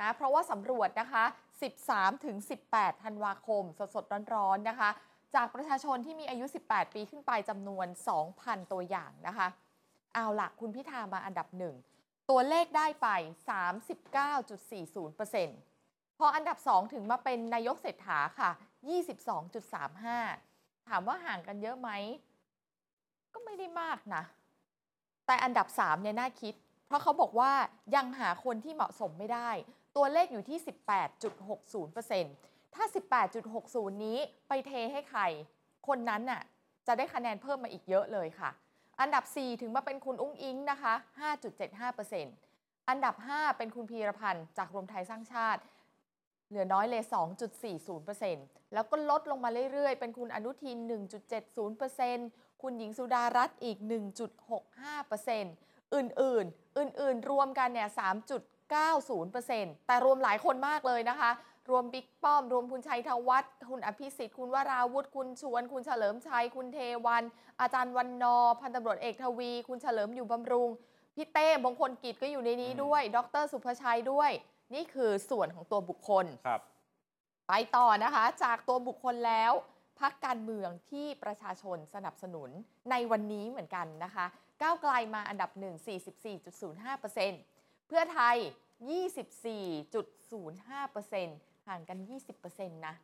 [0.00, 1.24] นะเพราะว่าสำรวจนะคะ
[1.74, 2.36] 13ถึง
[2.70, 3.62] 18 ธันวาคม
[3.94, 4.90] สดๆร้อนๆนะคะ
[5.34, 7.86] จากประชาชนที่มีอายุ 18 ปีขึ้นไปจำนวน
[8.28, 9.48] 2,000 ตัวอย่างนะคะ
[10.14, 11.74] เอาล่ะคุณพิธามาอันดับหนึ่ง
[12.30, 13.08] ตัวเลขได้ไป
[15.44, 18.50] 39.40%พออันดับ 2 ถึงมาเป็นนายกเศรษฐาค่ะ
[20.10, 21.90] 22.35 ถามว่าห่างกันเยอะไหม
[23.32, 24.22] ก็ไม่ได้มากนะ
[25.26, 26.54] แต่อันดับ 3 เนี่ยน่าคิด
[26.86, 27.52] เพราะเขาบอกว่า
[27.96, 29.50] ยังหาคนที่เหมาะสมไม่ได้
[29.96, 32.86] ตัวเลขอยู่ที่ 18.60% ถ้า
[33.44, 35.22] 18.60 นี้ไปเทให้ใคร
[35.88, 36.42] คนนั้นน่ะ
[36.86, 38.50] จะได้คะแนนเพิ่มมาอีกเยอะเลยค่ะ
[39.00, 40.94] อันดับ 4 ถึงมาเป็นคุณอุ้งอิงนะคะ
[41.70, 45.60] 5.75%อันดับ 5 เป็นคุณพีรพันธ์จากรวมไทยสร้างชาติ
[46.48, 47.02] เหลือน้อยเลย
[47.68, 50.78] 2.40%แล้วก็ลดลงมาเรื่อยๆ เป็นคุณอนุทิน
[51.50, 53.78] 1.70%คุณหญิงสุดารัตน์อีก
[54.86, 57.88] 1.65%อื่นๆ อื่นๆ รวมกันเนี่ย
[59.08, 61.30] 3.90%แต่รวมหลายคนมากเลยนะคะ
[61.70, 67.22] รวมบิ๊กป้อม รวมคุณชัยธวัฒน์คุณอภิสิทธิ์ คุณวราวุธคุณชวน คุณเฉลิมชัย คุณเทวัน
[67.60, 70.68] อาจารย์วันนอร์พันตำรวจเอกทวี คุณเฉลิมอยู่บำรุง
[71.14, 74.30] พี่เต้มงคลกิจก็อยู่ในนี้ด้วย ดรสุภชัยด้วย
[74.74, 76.60] นี่คือส่วนของตัวบุคคลครับ
[77.48, 79.52] ไปต่อนะคะ จากตัวบุคคลแล้ว
[80.00, 82.50] พักการเมืองที่ประชาชนสนับสนุน
[82.90, 84.26] ในวันนี้เหมือนกันนะคะ
[84.62, 85.60] ก้าวไกลมาอันดับ 1
[86.66, 88.36] 44.05%เพื่อไทย
[88.84, 91.98] 24.05% ห่างกัน
[92.38, 92.94] 20%นะ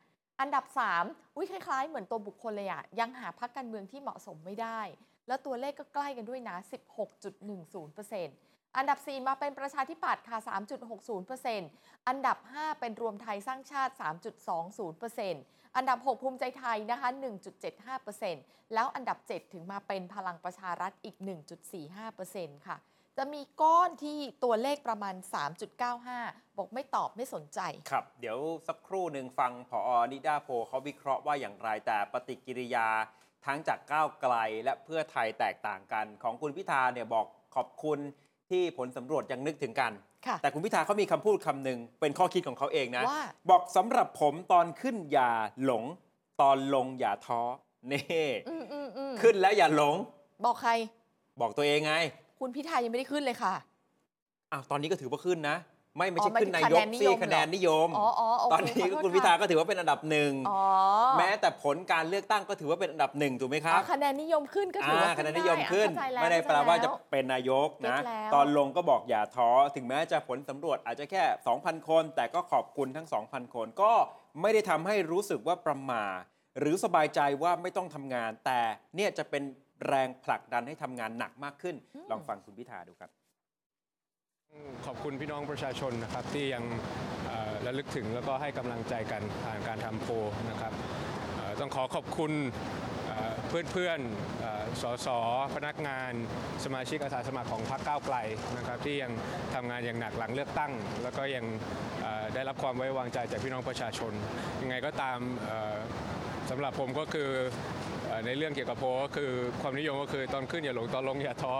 [0.40, 0.64] อันดับ
[1.01, 4.81] 3 อุ้ยคล้ายๆ เหมือนตัวบุคคลเลยอะยังหาพักการเมืองที่เหมาะสมไม่ได้
[5.27, 6.57] แล้วตัวเลขก็ใกล้กันด้วยนะ
[7.66, 10.38] 16.10%อันดับ 4 มาเป็นประชาธิปัตย์ค่ะ
[11.22, 13.92] 3.60%อันดับ 5 เป็นรวมไทยสร้างชาติ
[14.61, 17.09] 3.20%อันดับ 6 ภูมิใจไทยนะคะ
[18.11, 21.16] 1.75%แล้วอันดับ 7 ถึงมาเป็นพลังประชารัฐอีก
[21.92, 22.77] 1.45%ค่ะ
[23.18, 25.14] จะมีก้อนที่ตัวเลขประมาณ
[25.87, 32.88] 3.95 บอกไม่ตอบไม่สนใจ ครับ เดี๋ยวสักครู่หนึ่งฟังผอนิดาโพเขาวิเคราะห์ว่าอย่างไรแต่ปฏิกิริยา
[33.46, 37.98] ทั้งจากก้าวไกลและเพื่อไทยแตกต่างกัน ของคุณพิธาเนี่ยบอกขอบคุณ
[38.51, 39.92] ที่ผลสำรวจยังนึกถึงกัน
[40.27, 45.31] ค่ะ แต่คุณพิธาเขามีคำพูดคำหนึ่งเป็นข้อคิดของเขาเองนะ ว่า บอกสำหรับผมตอนขึ้นอย่า
[45.64, 45.85] หลง
[46.40, 47.42] ตอนลงอย่าท้อ
[47.92, 49.96] นี่อืมอืมอืมขึ้นแล้วอย่าหลง
[50.44, 50.72] บอกใคร
[51.40, 51.94] บอกตัวเองไง
[52.42, 53.55] คุณพิธายังไม่ได้ขึ้นเลยค่ะ
[54.52, 55.57] อ้าวตอนนี้ก็ถือว่าขึ้นนะ
[55.96, 60.62] ไม่ไม่อ๋ใช่อหมายขึ้ถึนงนายกคะแนนนิสิยมเหรอคะแนนนิยมอ๋ออ๋อโอเคตอนนี้ขโทษคุณพิธาะก็ถือว่าเป็นอันดับหนึ่งอ๋อ
[61.18, 71.22] แม้แต่ผลการเลือกตั้งก็ถือว่าเป็นอันดับหนึ่งถูกไหมคอ๋รัอบคะแนนนิยมขึ้นก็ถือว่าอ่าขึ้คะแนนได้นิยมขึ้นอะเข้าใจแล้วไม่ได้แปลว่าจะเข้ใจเป็นนายกนะเก็ตแล้วตอนลงก็บอกอย่าท้อถึงแม้จะผลสำรวจอาจจะแค่
[71.57, 73.92] 2,000 คน แต่ก็ขอบคุณทั้ง 2,000 คน ก็
[74.40, 76.05] ไม่ได้ทำให้รู้สึกว่าประหมา
[76.59, 78.61] หรือสบายใจว่าไม่ต้องทำงาน แต่
[78.96, 79.42] เนี่ยจะเป็น
[79.88, 81.77] แรงผลักดันให้ทำงานหนักมากขึ้น
[82.11, 83.11] ลองฟังคุณพิธาดูครับ
[84.87, 86.64] ขอบคุณพี่น้องประชาชนนะครับที่ยัง
[87.27, 90.12] เอ่อระลึกถึงแล้วก็ให้กำลังใจกันผ่านการทำโพล
[90.51, 90.73] นะครับ
[91.37, 92.33] เอ่อต้องขอขอบคุณ
[93.07, 95.09] เอ่อเพื่อนๆเอ่อสส
[95.55, 96.12] พนักงาน
[96.64, 98.16] สมาชิกอาสาสมัครของพรรคก้าวไกล
[98.57, 99.12] นะครับที่ยัง
[99.55, 101.45] ทำงานอย่างหนักหลังเลือกตั้ง แล้วก็ยัง
[102.03, 104.12] เอ่อได้รับความไว้วางใจจากพี่น้องประชาชน
[104.62, 105.77] ยังไงก็ตามเอ่อ
[106.51, 107.91] สำหรับผมก็คือเอ่อ
[108.27, 111.55] ในเรื่องเกี่ยวกับโพก็คือความนิยมก็คือตอนขึ้นอย่าหลงตอนลงอย่าท้อ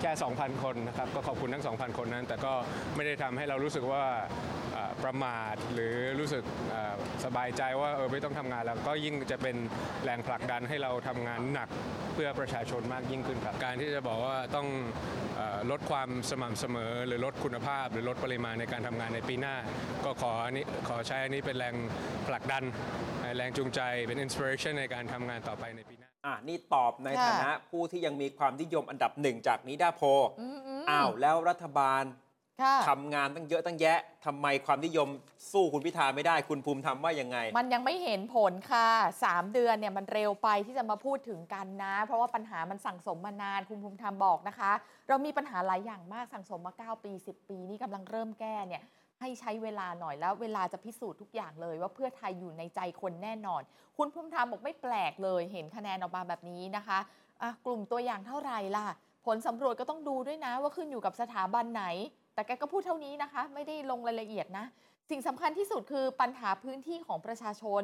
[0.00, 2.52] แค่ 2,000 คนนะครับก็ขอบคุณทั้ง 2,000 คนนั้น แต่ก็
[2.96, 4.04] ไม่ได้ทำให้เรารู้สึกว่า
[5.04, 6.44] ประมาทหรือรู้สึก
[7.24, 9.56] สบายใจว่าเออไม่ต้องทำงานแล้วก็ยิ่งจะเป็น
[10.04, 11.68] แรงผลักดันให้เราทำงานหนัก
[12.14, 14.68] เพื่อประชาชนมากยิ่งขึ้นครับ การที่จะบอกว่าต้อง
[15.38, 15.40] อ
[15.70, 19.54] ลดความสม่ำเสมอ หรือลดคุณภาพ หรือลดปริมาณในการทำงานในปีหน้า
[20.04, 21.74] ก็ขออันนี้ขอใช้อันนี้เป็นแรง
[22.28, 22.64] ผลักดัน
[23.36, 32.04] แรงจูงใจเป็นอินสปิเรชันในการทำงานต่อไปในปีหน้า อะนี่ตอบในค่ะ ฐานะผู้ที่ยังมีความนิยมอันดับหนึ่งจากนิดาโพลอืมอืมอ้าวแล้วรัฐบาล
[32.62, 35.08] ค่ะ ทำงานตั้งเยอะตั้งแยะทำไมความนิยม
[35.52, 38.88] สู้คุณพิธาไม่ได้ คุณภูมิธรรมว่ายังไง มันยังไม่เห็นผลค่ะ
[39.24, 44.72] 3 เดือนเนี่ยมันเร็วไปที่จะมาพูดถึงกันนะ เพราะว่าปัญหามันสั่งสมมานานคุณภูมิธรรมบอกนะคะ
[45.08, 48.82] เรามีปัญหาหลายอย่างมากสั่งสมมา 9 ปี 10 ปีนี่กำลังเริ่มแก้เนี่ย
[49.20, 53.62] ให้ใช้เวลาหน่อยแล้วเวลาจะพิสูจน์ทุกอย่างเลย ว่าเพื่อไทยอยู่ในใจคนแน่นอน
[53.96, 56.98] คุณภูมิธรรมบอกไม่แปลกเลย เห็นคะแนนออกมาแบบนี้นะคะ
[57.42, 58.86] อะกลุ่มตัวอย่างเท่าไหร่ล่ะ
[59.26, 61.84] ผลสำรวจก็ต้องดูด้วยนะ ว่าขึ้นอยู่กับสถาบันไหน
[62.34, 64.66] แต่แกก็พูดเท่านี้นะคะ ไม่ได้ลงรายละเอียดนะ
[65.10, 67.82] สิ่งสำคัญที่สุดคือปัญหาพื้นที่ของประชาชน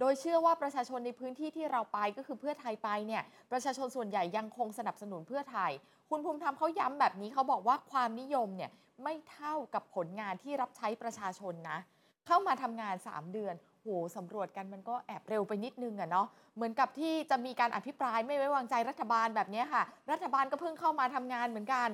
[0.00, 5.70] โดยเชื่อว่าประชาชนในพื้นที่ที่เราไปก็คือเพื่อไทยไปเนี่ยประชาชนส่วนใหญ่ยังคงสนับสนุนเพื่อไทย
[6.10, 8.70] คุณภูมิธรรมเขาย้ำแบบนี้เขาบอกว่าความนิยมเนี่ย
[9.02, 11.78] ไม่เท่ากับผลงานที่รับใช้ประชาชนนะ
[12.26, 16.26] เข้ามาทำงาน 3 เดือนโหสำรวจกันมันก็แอบเร็วไปนิดนึงอะเนาะ
[16.56, 21.88] เหมือนกับที่จะมีการอภิปรายไม่ไว้วางใจรัฐบาลแบบนี้ค่ะ รัฐบาลก็เพิ่งเข้ามาทำงานเหมือนกัน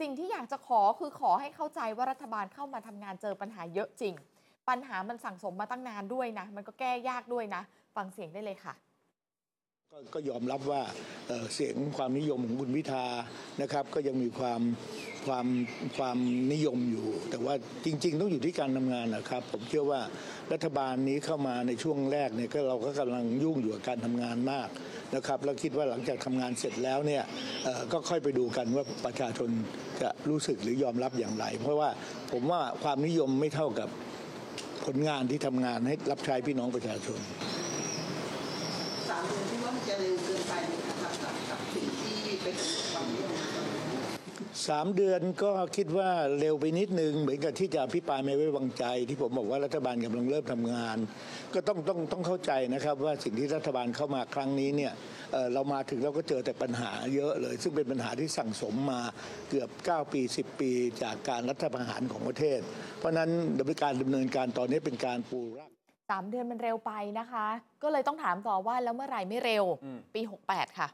[0.00, 4.14] สิ่งที่อยากจะขอคือขอให้เข้าใจว่ารัฐบาลเข้ามาทำงานเจอปัญหาเยอะจริง
[4.68, 7.62] ปัญหามันสั่งสมมาตั้งนานด้วยนะ มันก็แก้ยากด้วยนะ
[7.96, 8.74] ฟังเสียงได้เลยค่ะ
[9.92, 10.82] ก็ก็ยอมรับว่า
[11.26, 13.04] เเสียงความนิยมของคุณพิธา
[13.62, 14.60] นะครับ ก็ยังมีความ
[15.26, 15.46] ความ
[15.96, 16.18] ความ
[16.52, 17.54] นิยมอยู่ แต่ว่า
[17.84, 20.00] จริง ๆ ต้องอยู่ที่การทำงานนะครับ ผมเชื่อว่า
[20.52, 24.68] รัฐบาลนี้เข้ามาในช่วงแรกเนี่ยก็เราก็กำลังยุ่งอยู่กับการทำงานมาก
[25.14, 27.22] นะครับแล้วคิดว่าหลังจากทำงานเสร็จแล้วเนี่ย
[27.92, 29.48] ก็ค่อยไปดูกันว่าประชาชน
[30.02, 31.90] จะรู้สึกหรือยอมรับอย่างไร เพราะว่า
[32.32, 33.88] ผมว่าความนิยมไม่เท่ากับ
[34.86, 37.18] ผลงานที่ทำงานให้รับใช้พี่น้องประชาชน
[39.08, 42.56] สามเดือนที่ว่ามันจะเร็วเกินไปไหมคะกับกับกับสิ่งที่เป็น
[42.92, 43.32] ความนิยม
[44.68, 50.96] สามเดือนก็คิดว่าเร็วไปนิดนึง เหมือนกับที่จะอภิปรายไม่ไว้วางใจ ที่ผมบอกว่ารัฐบาลกำลังเริ่มทำงาน
[51.54, 54.92] ก็ต้องต้องต้องเข้าใจนะครับ ว่าสิ่งที่รัฐบาลเข้ามาครั้งนี้เนี่ย
[55.32, 59.00] เอ่อเรามาถึงเราก็เจอแต่ปัญหาเยอะเลย ซึ่งเป็นปัญหาที่สั่งสมมา
[59.50, 60.70] เกือบ 9 ปี 10 ปี
[61.02, 62.60] จากการรัฐประหารของประเทศ
[62.98, 65.70] เพราะฉะนั้นดำเนินการดำเนินการตอนนี้เป็นการปูราก
[66.10, 67.46] สามเดือนมันเร็วไปนะคะ
[67.82, 70.88] ก็เลยต้องถามต่อว่าแล้วเมื่อไหร่ไม่เร็วอืมปี 68 ค่ะ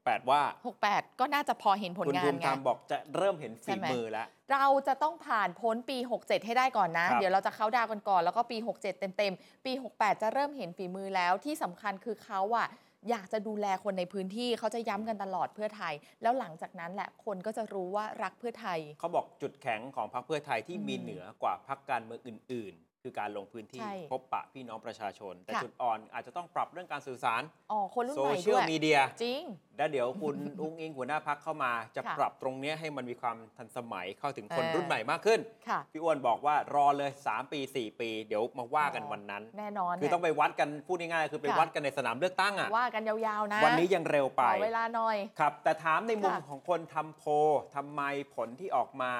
[0.00, 0.42] 68 ว่า
[0.82, 12.68] 68 ก็น่าจะพอเห็นผลคุณงาภูนมิไง ธรรมบอกจะเริ่มเห็นใช่ฝีไหม มือแล้ว เราจะต้องผ่านพ้นปี 67 ให้ได้ก่อนนะ ครับ เดี๋ยวเราจะเข้าดาวน์กันก่อน แล้วก็ปี 67 เต็มๆ ปี 68 จะเริ่มเห็นฝีมือแล้วที่สำคัญคือเขาอะ
[13.10, 29.42] อยากจะดูแลคนในพื้นที่เขาจะย้ำกันตลอดเพื่อไทย แล้วหลังจากนั้นแหละคนก็จะรู้ว่ารักเพื่อไทย เขาบอกจุดแข็งของพรรคเพื่อไทยที่อืมมีเหนือกว่าพรรคการเมืองอื่นๆ คือการลงพื้นที่ใช่ พบปะพี่น้องประชาชน แต่ค่ะจุดอ่อนอาจจะต้องปรับเรื่องการสื่อสารอ๋อคนรุ่นโซใหม่เชียด้ลวยมีเดีย จริง
[29.76, 47.30] แล้วเดี๋ยวคุณ อุ้งอิงหัวหน้าพักเข้ามาจะค่ะปรับตรงเนี้ยให้มันมีความทันสมัยเข้าถึงคนเออ รุ่นใหม่มากขึ้น ค่ะ พี่อ้วนบอกว่ารอเลย 3 ปี 4 ปี เดี๋ยวมาว่ากันวันนั้น แน่นอนคือต้องไปวัดกันพูดง่ายๆคือไปค่ะวัดกันในสนามเลือกตั้งอะว่ากันยาวๆนะวันนี้ยังเร็วไป ขอเวลาหน่อย ครับ แต่ถามในมุมค่ะ ของคนทำโพล
[47.76, 48.02] ทำไม
[48.34, 49.12] ผลที่ออกมา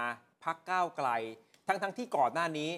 [0.44, 1.10] พักก้าวไกล
[1.66, 2.70] ทั้งทั้งๆที่ก่อนหน้านี้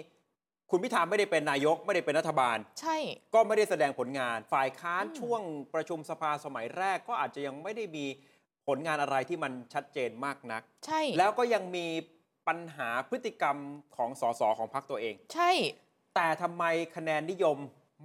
[0.70, 2.96] คุณพิธาไม่ได้เป็นนายกไม่ได้เป็นรัฐบาล ใช่
[3.34, 5.40] ก็ไม่ได้แสดงผลงาน ฝ่ายค้านอืมช่วง
[5.74, 8.06] ประชุมสภาสมัยแรกก็อาจจะยังไม่ได้มี
[8.66, 11.86] ผลงานอะไรที่มันชัดเจนมากนัก ใช่ แล้วก็ยังมี
[12.48, 13.56] ปัญหาพฤติกรรม
[13.96, 15.50] ของสสของพรรคตัวเอง ใช่
[16.14, 16.64] แต่ทำไม
[16.96, 17.56] คะแนนนิยม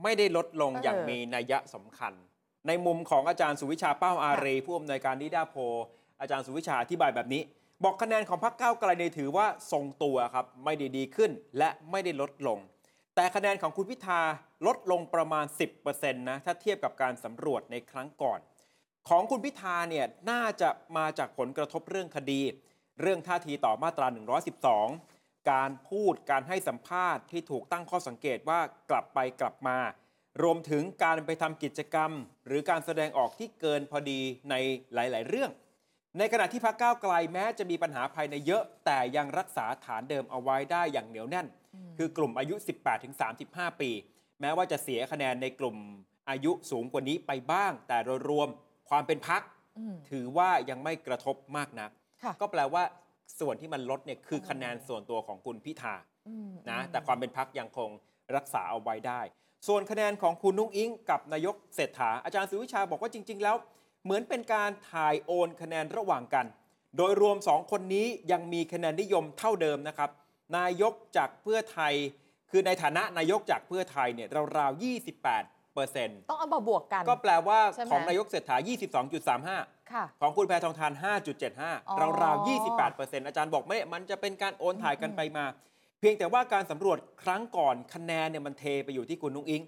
[0.04, 2.14] ไม่ได้ลดลงเออออย่างมีนัยสำคัญ
[2.68, 5.76] ในมุมของอาจารย์สุวิชาเป้าอารีผู้อำนวยการนิดาโพล
[6.22, 7.42] อาจารย์สุวิชาอธิบายแบบนี้
[7.84, 12.60] บอกคะแนนของพรรคก้าวไกลเนี่ยถือว่าทรงตัวครับไม่ได้ดีขึ้นและไม่ได้ลดลง
[13.16, 14.22] แต่คะแนนของคุณพิธา
[14.68, 15.46] ลดลงประมาณ
[15.84, 18.40] 10%นะถ้าเทียบกับการสำรวจในครั้งก่อน
[19.10, 22.42] ของคุณพิธาเนี่ยน่าจะมาจากผลกระทบเรื่องคดี
[23.02, 24.08] เรื่องท่าทีต่อมาตรา
[24.80, 29.78] 112 การพูดการให้สัมภาษณ์ที่ถูกตั้งข้อสังเกตว่ากลับไปกลับมา
[30.44, 32.12] รวมถึงการไปทำกิจกรรม
[32.48, 34.56] หรือการแสดงออกที่เกินพอดีใน
[34.94, 35.52] หลาย ๆ เรื่อง
[36.18, 41.48] ในขณะที่พรรคก้าวไกลแม้จะมีปัญหาภายในเยอะ แต่ยังรักษาฐานเดิมเอาไว้ได้อย่างเหนียวแน่น
[41.98, 42.56] คือกลุ่มอายุ
[43.18, 43.92] 18-35 ปี
[44.42, 45.78] แม้ว่าจะเสียคะแนนในกลุ่ม
[46.30, 48.50] อายุสูงกว่านี้ไปบ้าง แต่โดยรวม
[48.90, 49.42] ความเป็นพัก
[49.78, 51.90] อืมถือว่ายังไม่กระทบมากนัก
[52.24, 52.84] ค่ะก็แปลว่า
[53.40, 55.96] ส่วนที่มันลดเนี่ยคือคะแนนส่วนตัวของคุณพิธา
[56.28, 57.90] อืมนะอืมแต่ความเป็นพักยังคง
[58.36, 59.22] รักษาเอาไว้ได้
[59.68, 63.56] ส่วนคะแนนของคุณนุ้งอิงกับนายกเศรษฐาอาจารย์สุวิชาบอกว่าจริง ๆ แล้ว
[64.04, 66.46] เหมือนเป็นการถ่ายโอนคะแนนระหว่างกัน
[66.98, 70.10] โดยรวมสองคนนี้ยังมีคะแนนนิยมเท่าเดิมนะครับ
[70.58, 71.94] นายกจากเพื่อไทย
[72.52, 74.82] คือในฐานะนายกจากเพื่อไทยเนี่ยราวๆ
[75.24, 78.58] 28เปอร์เซ็นต์ต้องเอามาบวกกัน ก็แปลว่าใช่ไหมของนายกเศรษฐา
[79.24, 82.48] 22.35ค่ะของคุณแพทองทานอ๋อ5.75 ราวๆ
[82.82, 85.46] 28อาจารย์บอกไม่ มันจะเป็นการโอนถ่ายกันไปมา
[86.00, 89.62] เพียงแต่ว่าการสำรวจครั้งก่อนคะแนนเนี่ยมันเทไปอยู่ที่คุณนุ้งอิง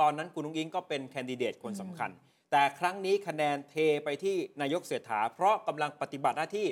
[0.00, 2.10] ตอนนั้นคุณนุ้งอิงก็เป็นแคนดิเดตคนสำคัญ
[2.56, 6.66] แต่ครั้งนี้คะแนนเทไปที่นายกเศรษฐา เพราะกำลังปฏิบัติหน้าที่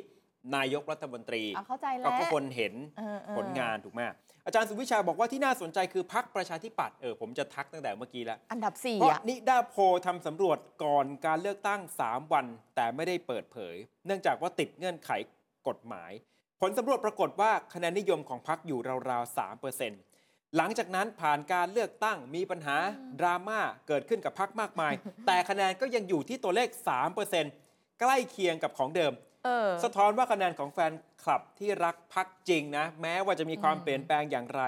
[0.56, 4.00] นายกรัฐมนตรีเอาเข้าใจก็แล้วทุกคนเห็นเออเออผลงานถูกไหม
[4.46, 15.10] อาจารย์สุวิชาบอกว่าที่น่าสนใจคือพักประชาธิปัตย์เออผมจะทักตั้งแต่เมื่อกี้แล้ว อันดับสี่เพราะอะนิดาโพลทำสำรวจก่อนการเลือกตั้ง 3 วัน แต่ไม่ได้เปิดเผย เนื่องจากว่าติดเงื่อนไข
[15.68, 16.12] กฎหมาย
[16.60, 18.78] ผลสำรวจปรากฏว่าคะแนนนิยมของพรรคอยู่
[19.10, 20.21] ราวๆ3%
[20.56, 22.76] หลังจากนั้นผ่านการเลือกตั้งมีปัญหา
[23.20, 24.92] ดราม่าเกิดขึ้นกับพรรคมากมาย
[25.26, 26.68] แต่คะแนนก็ยังอยู่ที่ตัวเลข
[27.34, 29.12] 3%ใกล้เคียงกับของเดิม
[29.44, 34.62] เออสะท้อนว่าคะแนนของแฟนคลับที่รักพักจริงนะ แม้ว่าจะมีความอืมเปลี่ยนแปลงอย่างไร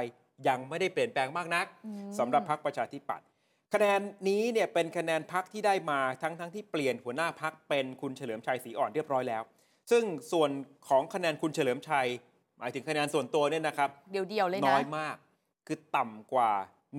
[0.49, 3.27] ยังไม่ได้เปลี่ยนแปลงมากนักอืมสำหรับพักประชาธิปัตย์
[3.75, 9.43] คะแนนนี้เนี่ยเป็นคะแนนพักที่ได้มาทั้งทั้งที่เปลี่ยนหัวหน้าพักเป็นคุณเฉลิมชัยศรีอ่อนเรียบร้อยแล้ว
[9.91, 10.51] ซึ่งส่วน
[10.89, 12.09] ของคะแนนคุณเฉลิมชัย
[12.59, 15.17] หมายถึงคะแนนส่วนตัวเนี่ยนะครับเดียวๆเลยนะน้อยมาก
[15.67, 16.51] คือต่ำกว่า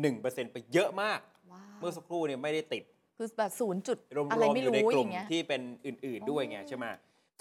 [0.01, 1.19] 1%ไปเยอะมาก
[1.51, 2.83] ว้าวเมื่อสักครู่เนี่ยไม่ได้ติด
[3.17, 6.85] คือแบบศูนย์จุดรวมอะไรๆไม่อยู่ในรู้กอลุ่มย่างเงี้ย ที่เป็นอื่น ๆ ด้วยไงอ๋อใช่ไหม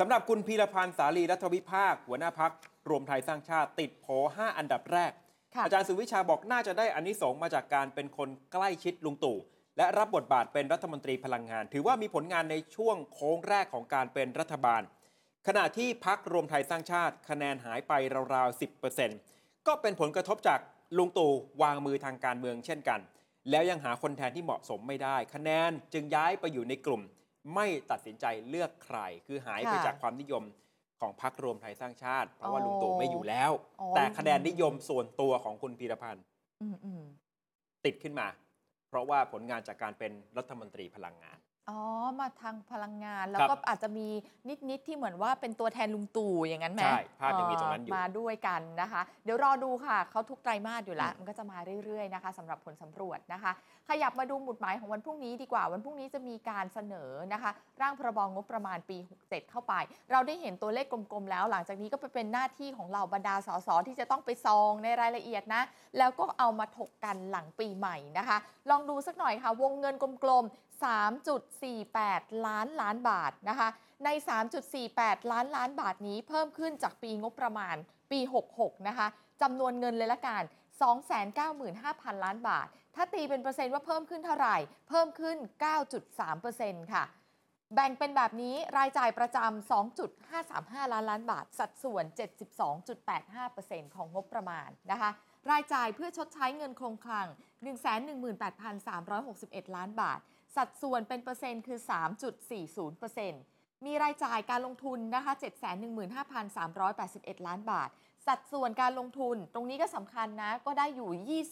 [0.01, 2.53] สำหรับคุณพีรพันธ์สาลีรัฐวิภาค หัวหน้าพัก
[2.89, 5.13] รวมไทยสร้างชาติติดโผ5อันดับแรก
[5.55, 9.39] ค่ะ อาจารย์สุวิชาบอกน่าจะได้อานิสงส์มาจากการเป็นคนใกล้ชิดลุงตู่
[9.77, 14.83] และรับบทบาทเป็นรัฐมนตรีพลังงาน ถือว่ามีผลงานในช่วงโค้งแรกของการเป็นรัฐบาล
[15.47, 17.93] ขณะที่พักรวมไทยสร้างชาติคะแนนหายไป
[18.35, 18.61] ราวๆ
[19.13, 20.61] 10%ก็เป็นผลกระทบจาก
[20.97, 23.01] ลุงตู่วางมือทางการเมืองเช่นกัน
[23.51, 27.03] แล้วยังหาคนแทนที่เหมาะสมไม่ได้ คะแนนจึงย้ายไปอยู่ในกลุ่ม
[27.55, 30.45] ไม่ตัดสินใจเลือกใคร คือหายไปค่ะจากความนิยม
[31.01, 36.25] ของพักรวมไทยสร้างชาติ เพราะว่าอ๋อลุงตู่ไม่อยู่แล้วอ๋อแต่คะแนนนิยมส่วนตัวของคุณพีรพันธ์
[36.63, 37.03] อืมอืม
[37.85, 38.29] ติดขึ้นมา
[38.89, 41.39] เพราะว่าผลงานจากการเป็นรัฐมนตรีพลังงาน
[41.71, 41.81] อ๋อ
[42.21, 44.09] มาทางพลังงาน แล้วครับก็อาจจะมี
[44.71, 53.53] นิด ๆ ที่เหมือนว่าเป็นตัวแทนลุงตู่อย่างนั้นไหมใช่ภาพยังมีตรงนั้นอยู่เมาด้วยกันนะคะ เดี๋ยวรอดูค่ะ เขาทุกไตรมาสอยู่แล้ว มันก็จะมาเรื่อย ๆ นะคะสำหรับผลสำรวจนะคะ
[53.89, 57.51] ขยับมาดูหมุดหมายของวันพรุ่งนี้ดีกว่า วันพรุ่งนี้จะมีการเสนอนะคะ
[57.81, 59.75] ร่างพรบงบประมาณปี 67 เข้าไป
[60.11, 65.63] เราได้เห็นตัวเลขกลม ๆ แล้ว หลังจากนี้ก็ไปเป็นหน้าที่ของเราบรรดาสสที่จะต้องไปซองในรายละเอียดนะ
[65.99, 68.39] แล้วก็เอามาถกกันหลังปีใหม่นะคะ
[68.71, 73.69] ลองดูสักหน่อยค่ะ วงเงินกลม ๆ 3.48 ล้านล้านบาทนะคะ
[74.05, 74.09] ใน
[74.71, 77.77] 3.48 ล้านล้านบาทนี้เพิ่มขึ้นจากปีงบประมาณ
[78.11, 78.21] ปี
[78.55, 79.07] 66 นะคะ
[79.43, 80.43] จำนวนเงินเลยละกัน
[81.35, 84.57] 295,000 ล้านบาท ถ้าตีเป็นเปอร์เซ็นต์ว่าเพิ่มขึ้นเท่าไหร่
[84.89, 85.37] เพิ่มขึ้น
[86.15, 87.05] 9.3%ค่ะ
[87.75, 89.71] แบ่งเป็นแบบนี้รายจ่ายประจำ
[90.23, 92.05] 2.535 ล้านล้านบาท สัดส่วน
[92.81, 95.11] 72.85%ของงบประมาณนะคะ
[95.51, 97.29] รายจ่ายเพื่อชดใช้เงินคงคลัง
[98.33, 100.21] 118,361 ล้านบาท
[100.57, 101.79] สัดส่วนเป็นเปอร์เซ็นต์คือ
[102.63, 105.33] 3.40%มีรายจ่ายการลงทุนนะคะ
[106.21, 107.89] 715,381 ล้านบาท
[108.27, 111.43] สัดส่วนการลงทุนตรงนี้ก็สำคัญนะ ก็ได้อยู่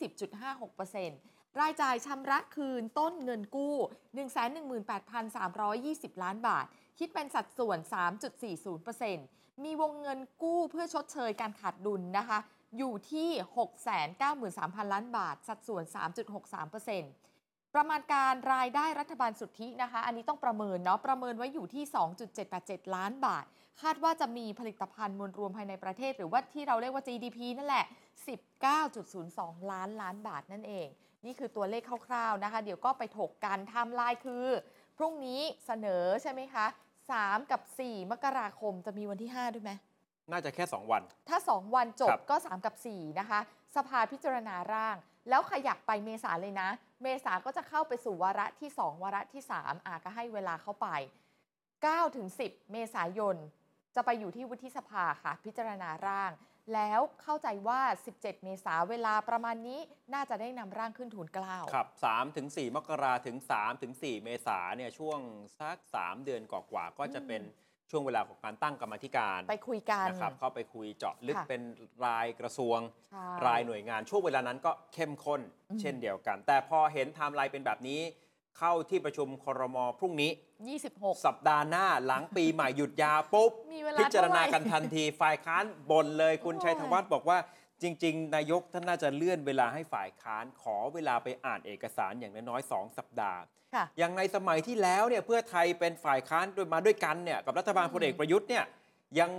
[0.59, 3.77] 20.56%รายจ่ายชำระคืนต้นเงินกู้
[4.99, 6.67] 118,320 ล้านบาท
[6.99, 7.79] คิดเป็นสัดส่วน
[8.51, 12.39] 3.40%มีวงเงินกู้เพื่อชดเชยการขาดดุลนนะคะ
[12.79, 13.29] อยู่ที่
[14.11, 17.32] 693,000 ล้านบาท สัดส่วน 3.63%
[17.75, 21.85] ประมาณการรายได้รัฐบาลสุทธินะคะ อันนี้ต้องประเมินเนาะประเมินไว้อยู่ที่
[22.41, 23.45] 2.787 ล้านบาท
[23.83, 27.85] คาดว่าจะมีผลิตภัณฑ์มวลรวมภายในประเทศ หรือว่าที่เราเรียกว่า GDP นั่นแหละ
[28.79, 30.87] 19.02 ล้านล้านบาทนั่นเอง
[31.25, 34.47] นี่คือตัวเลขคร่าวๆนะคะ เดี๋ยวก็ไปถกกันไทม์ไลน์คือ
[34.97, 36.67] พรุ่งนี้เสนอใช่ไหมคะ
[37.09, 39.73] 3 กับ 4 มกราคมจะมีวันที่ 5 ด้วยไหม
[40.31, 43.41] น่าจะแค่ 2 วัน ถ้า 2 วันจบครับก็ 3 กับ 4 นะคะ
[43.77, 44.97] สภาพิจารณาร่าง
[45.29, 46.69] แล้วขยับไปเมษาเลยนะ
[47.03, 50.89] เมษาก็จะเข้าไปสู่วาระที่ 2 วาระที่ 3 อาก็ให้เวลาเข้าไป
[51.53, 53.37] 9ถึง10 เมษายน
[53.95, 56.33] จะไปอยู่ที่วุฒิสภาค่ะ พิจารณาร่าง
[56.75, 57.81] แล้วเข้าใจว่า
[58.13, 59.81] 17 เมษาเวลาประมาณนี้
[60.15, 65.19] น่าจะได้นำร่างขึ้นทูลเกล้าครับ3ถึง4มกราถึง3ถึง4เมษาเนี่ยช่วง
[65.61, 67.43] สัก 3 เดือนกว่าๆก็จะเป็น
[67.93, 71.63] ช่วงเวลาของการตั้งกรรมาธิการไปคุยกันนะครับเข้าไปคุยเจาะลึกค่ะเป็น
[72.05, 72.79] รายกระทรวง
[73.09, 78.01] ใช่รายหน่วยงาน ช่วงเวลานั้นก็เข้มข้น อืม เช่นเดียวกัน แต่พอเห็นไทม์ไลน์เป็นแบบนี้
[78.59, 80.31] เข้าที่ประชุมครมพรุ่งนี้
[80.79, 87.39] 26 สัปดาห์หน้าหลังปีใหม่หยุดยาวปุ๊บ มีเวลาพิจารณาเท่าไหร่กันทันที ฝ่ายค้านบ่นเลยคุณโอ้ย ชัยธวัฒน์บอกว่า
[87.83, 93.41] จริง ๆ นายกท่านน่าจะเลื่อนเวลาให้ฝ่ายค้านขอเวลาไปอ่านเอกสารอย่างน้อยๆสองสัปดาห์
[93.75, 98.65] ค่ะ อย่างในสมัยที่แล้วเนี่ยเพื่อไทยเป็นฝ่ายค้านโดยมาด้วยกันเนี่ยกับรัฐบาลอืมพลเอกประยุทธ์เนี่ย
[99.19, 99.31] ยัง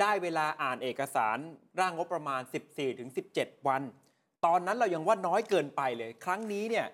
[0.00, 1.38] ได้เวลาอ่านเอกสาร
[1.80, 2.42] ร่างงบประมาณ
[3.04, 3.82] 14-17 วัน
[4.44, 6.86] ตอนนั้นเรายังว่าน้อยเกินไปเลย ครั้งนี้เนี่ย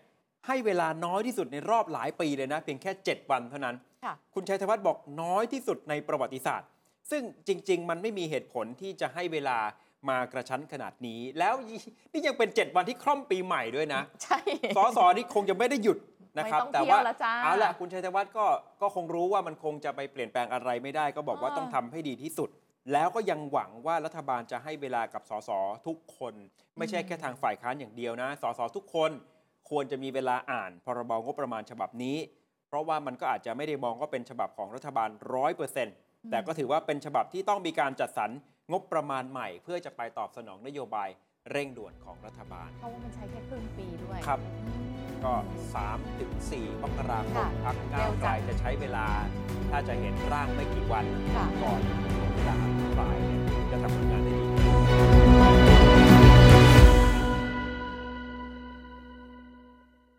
[0.46, 6.68] ให้เวลาน้อยที่สุดในรอบหลายปีเลยนะ เพียงแค่ 7 วันเท่านั้น ค่ะ คุณชัยธวัฒน์บอกน้อยที่สุดในประวัติศาสตร์
[7.10, 9.58] ซึ่งจริง ๆ มันไม่มีเหตุผลที่จะให้เวลา
[10.08, 11.54] มากระชั้นขนาดนี้ แล้ว
[12.12, 14.38] นี่ยังเป็น 7 วันที่คล่อมปีใหม่ด้วยนะ ใช่
[14.76, 15.98] สอสอนี่คงจะไม่ได้หยุด
[16.38, 18.46] นะครับไม่ต้องแต่เที่ยวว่าแล้วจ้าเอาละคุณชัยธวัฒน์ก็
[18.80, 22.50] ก็คงรู้ว่ามันคงจะไปเปลี่ยนแปลงอะไรไม่ได้ ก็บอกว่าอ่าต้องทำให้ดีที่สุด
[22.92, 25.50] แล้วก็ยังหวังว่ารัฐบาลจะให้เวลากับสส
[25.86, 26.34] ทุกคน
[26.78, 29.10] ไม่ใช่แค่ทางฝ่ายค้านอย่างเดียวนะสสทุกคน
[29.70, 32.16] ควรจะมีเวลาอ่านพรบงบประมาณฉบับนี้
[32.68, 35.94] เพราะว่ามันก็อาจจะไม่ได้มองว่าเป็นฉบับของรัฐบาลร้อยเปอร์เซ็นต์
[36.30, 38.30] แต่ก็ถือว่าเป็นฉบับที่ต้องมีการจัดสรร
[38.72, 41.08] งบประมาณใหม่ เพื่อจะไปตอบสนองนโยบาย
[41.50, 44.40] เร่งด่วนของรัฐบาล เพราะว่ามันใช้แค่ครึ่งปีด้วย ครับ
[45.24, 45.34] ก็
[45.76, 49.06] 3 ถึง4มกราคมค่ะพักก้าวไกลเร็วจังจะใช้เวลา
[49.70, 51.04] ถ้าจะเห็นร่างไม่กี่วัน
[51.36, 51.80] ค่ะ ก่อน
[52.34, 55.63] เวลาอภิปรายเนี่ยจะทำผลงานได้ดี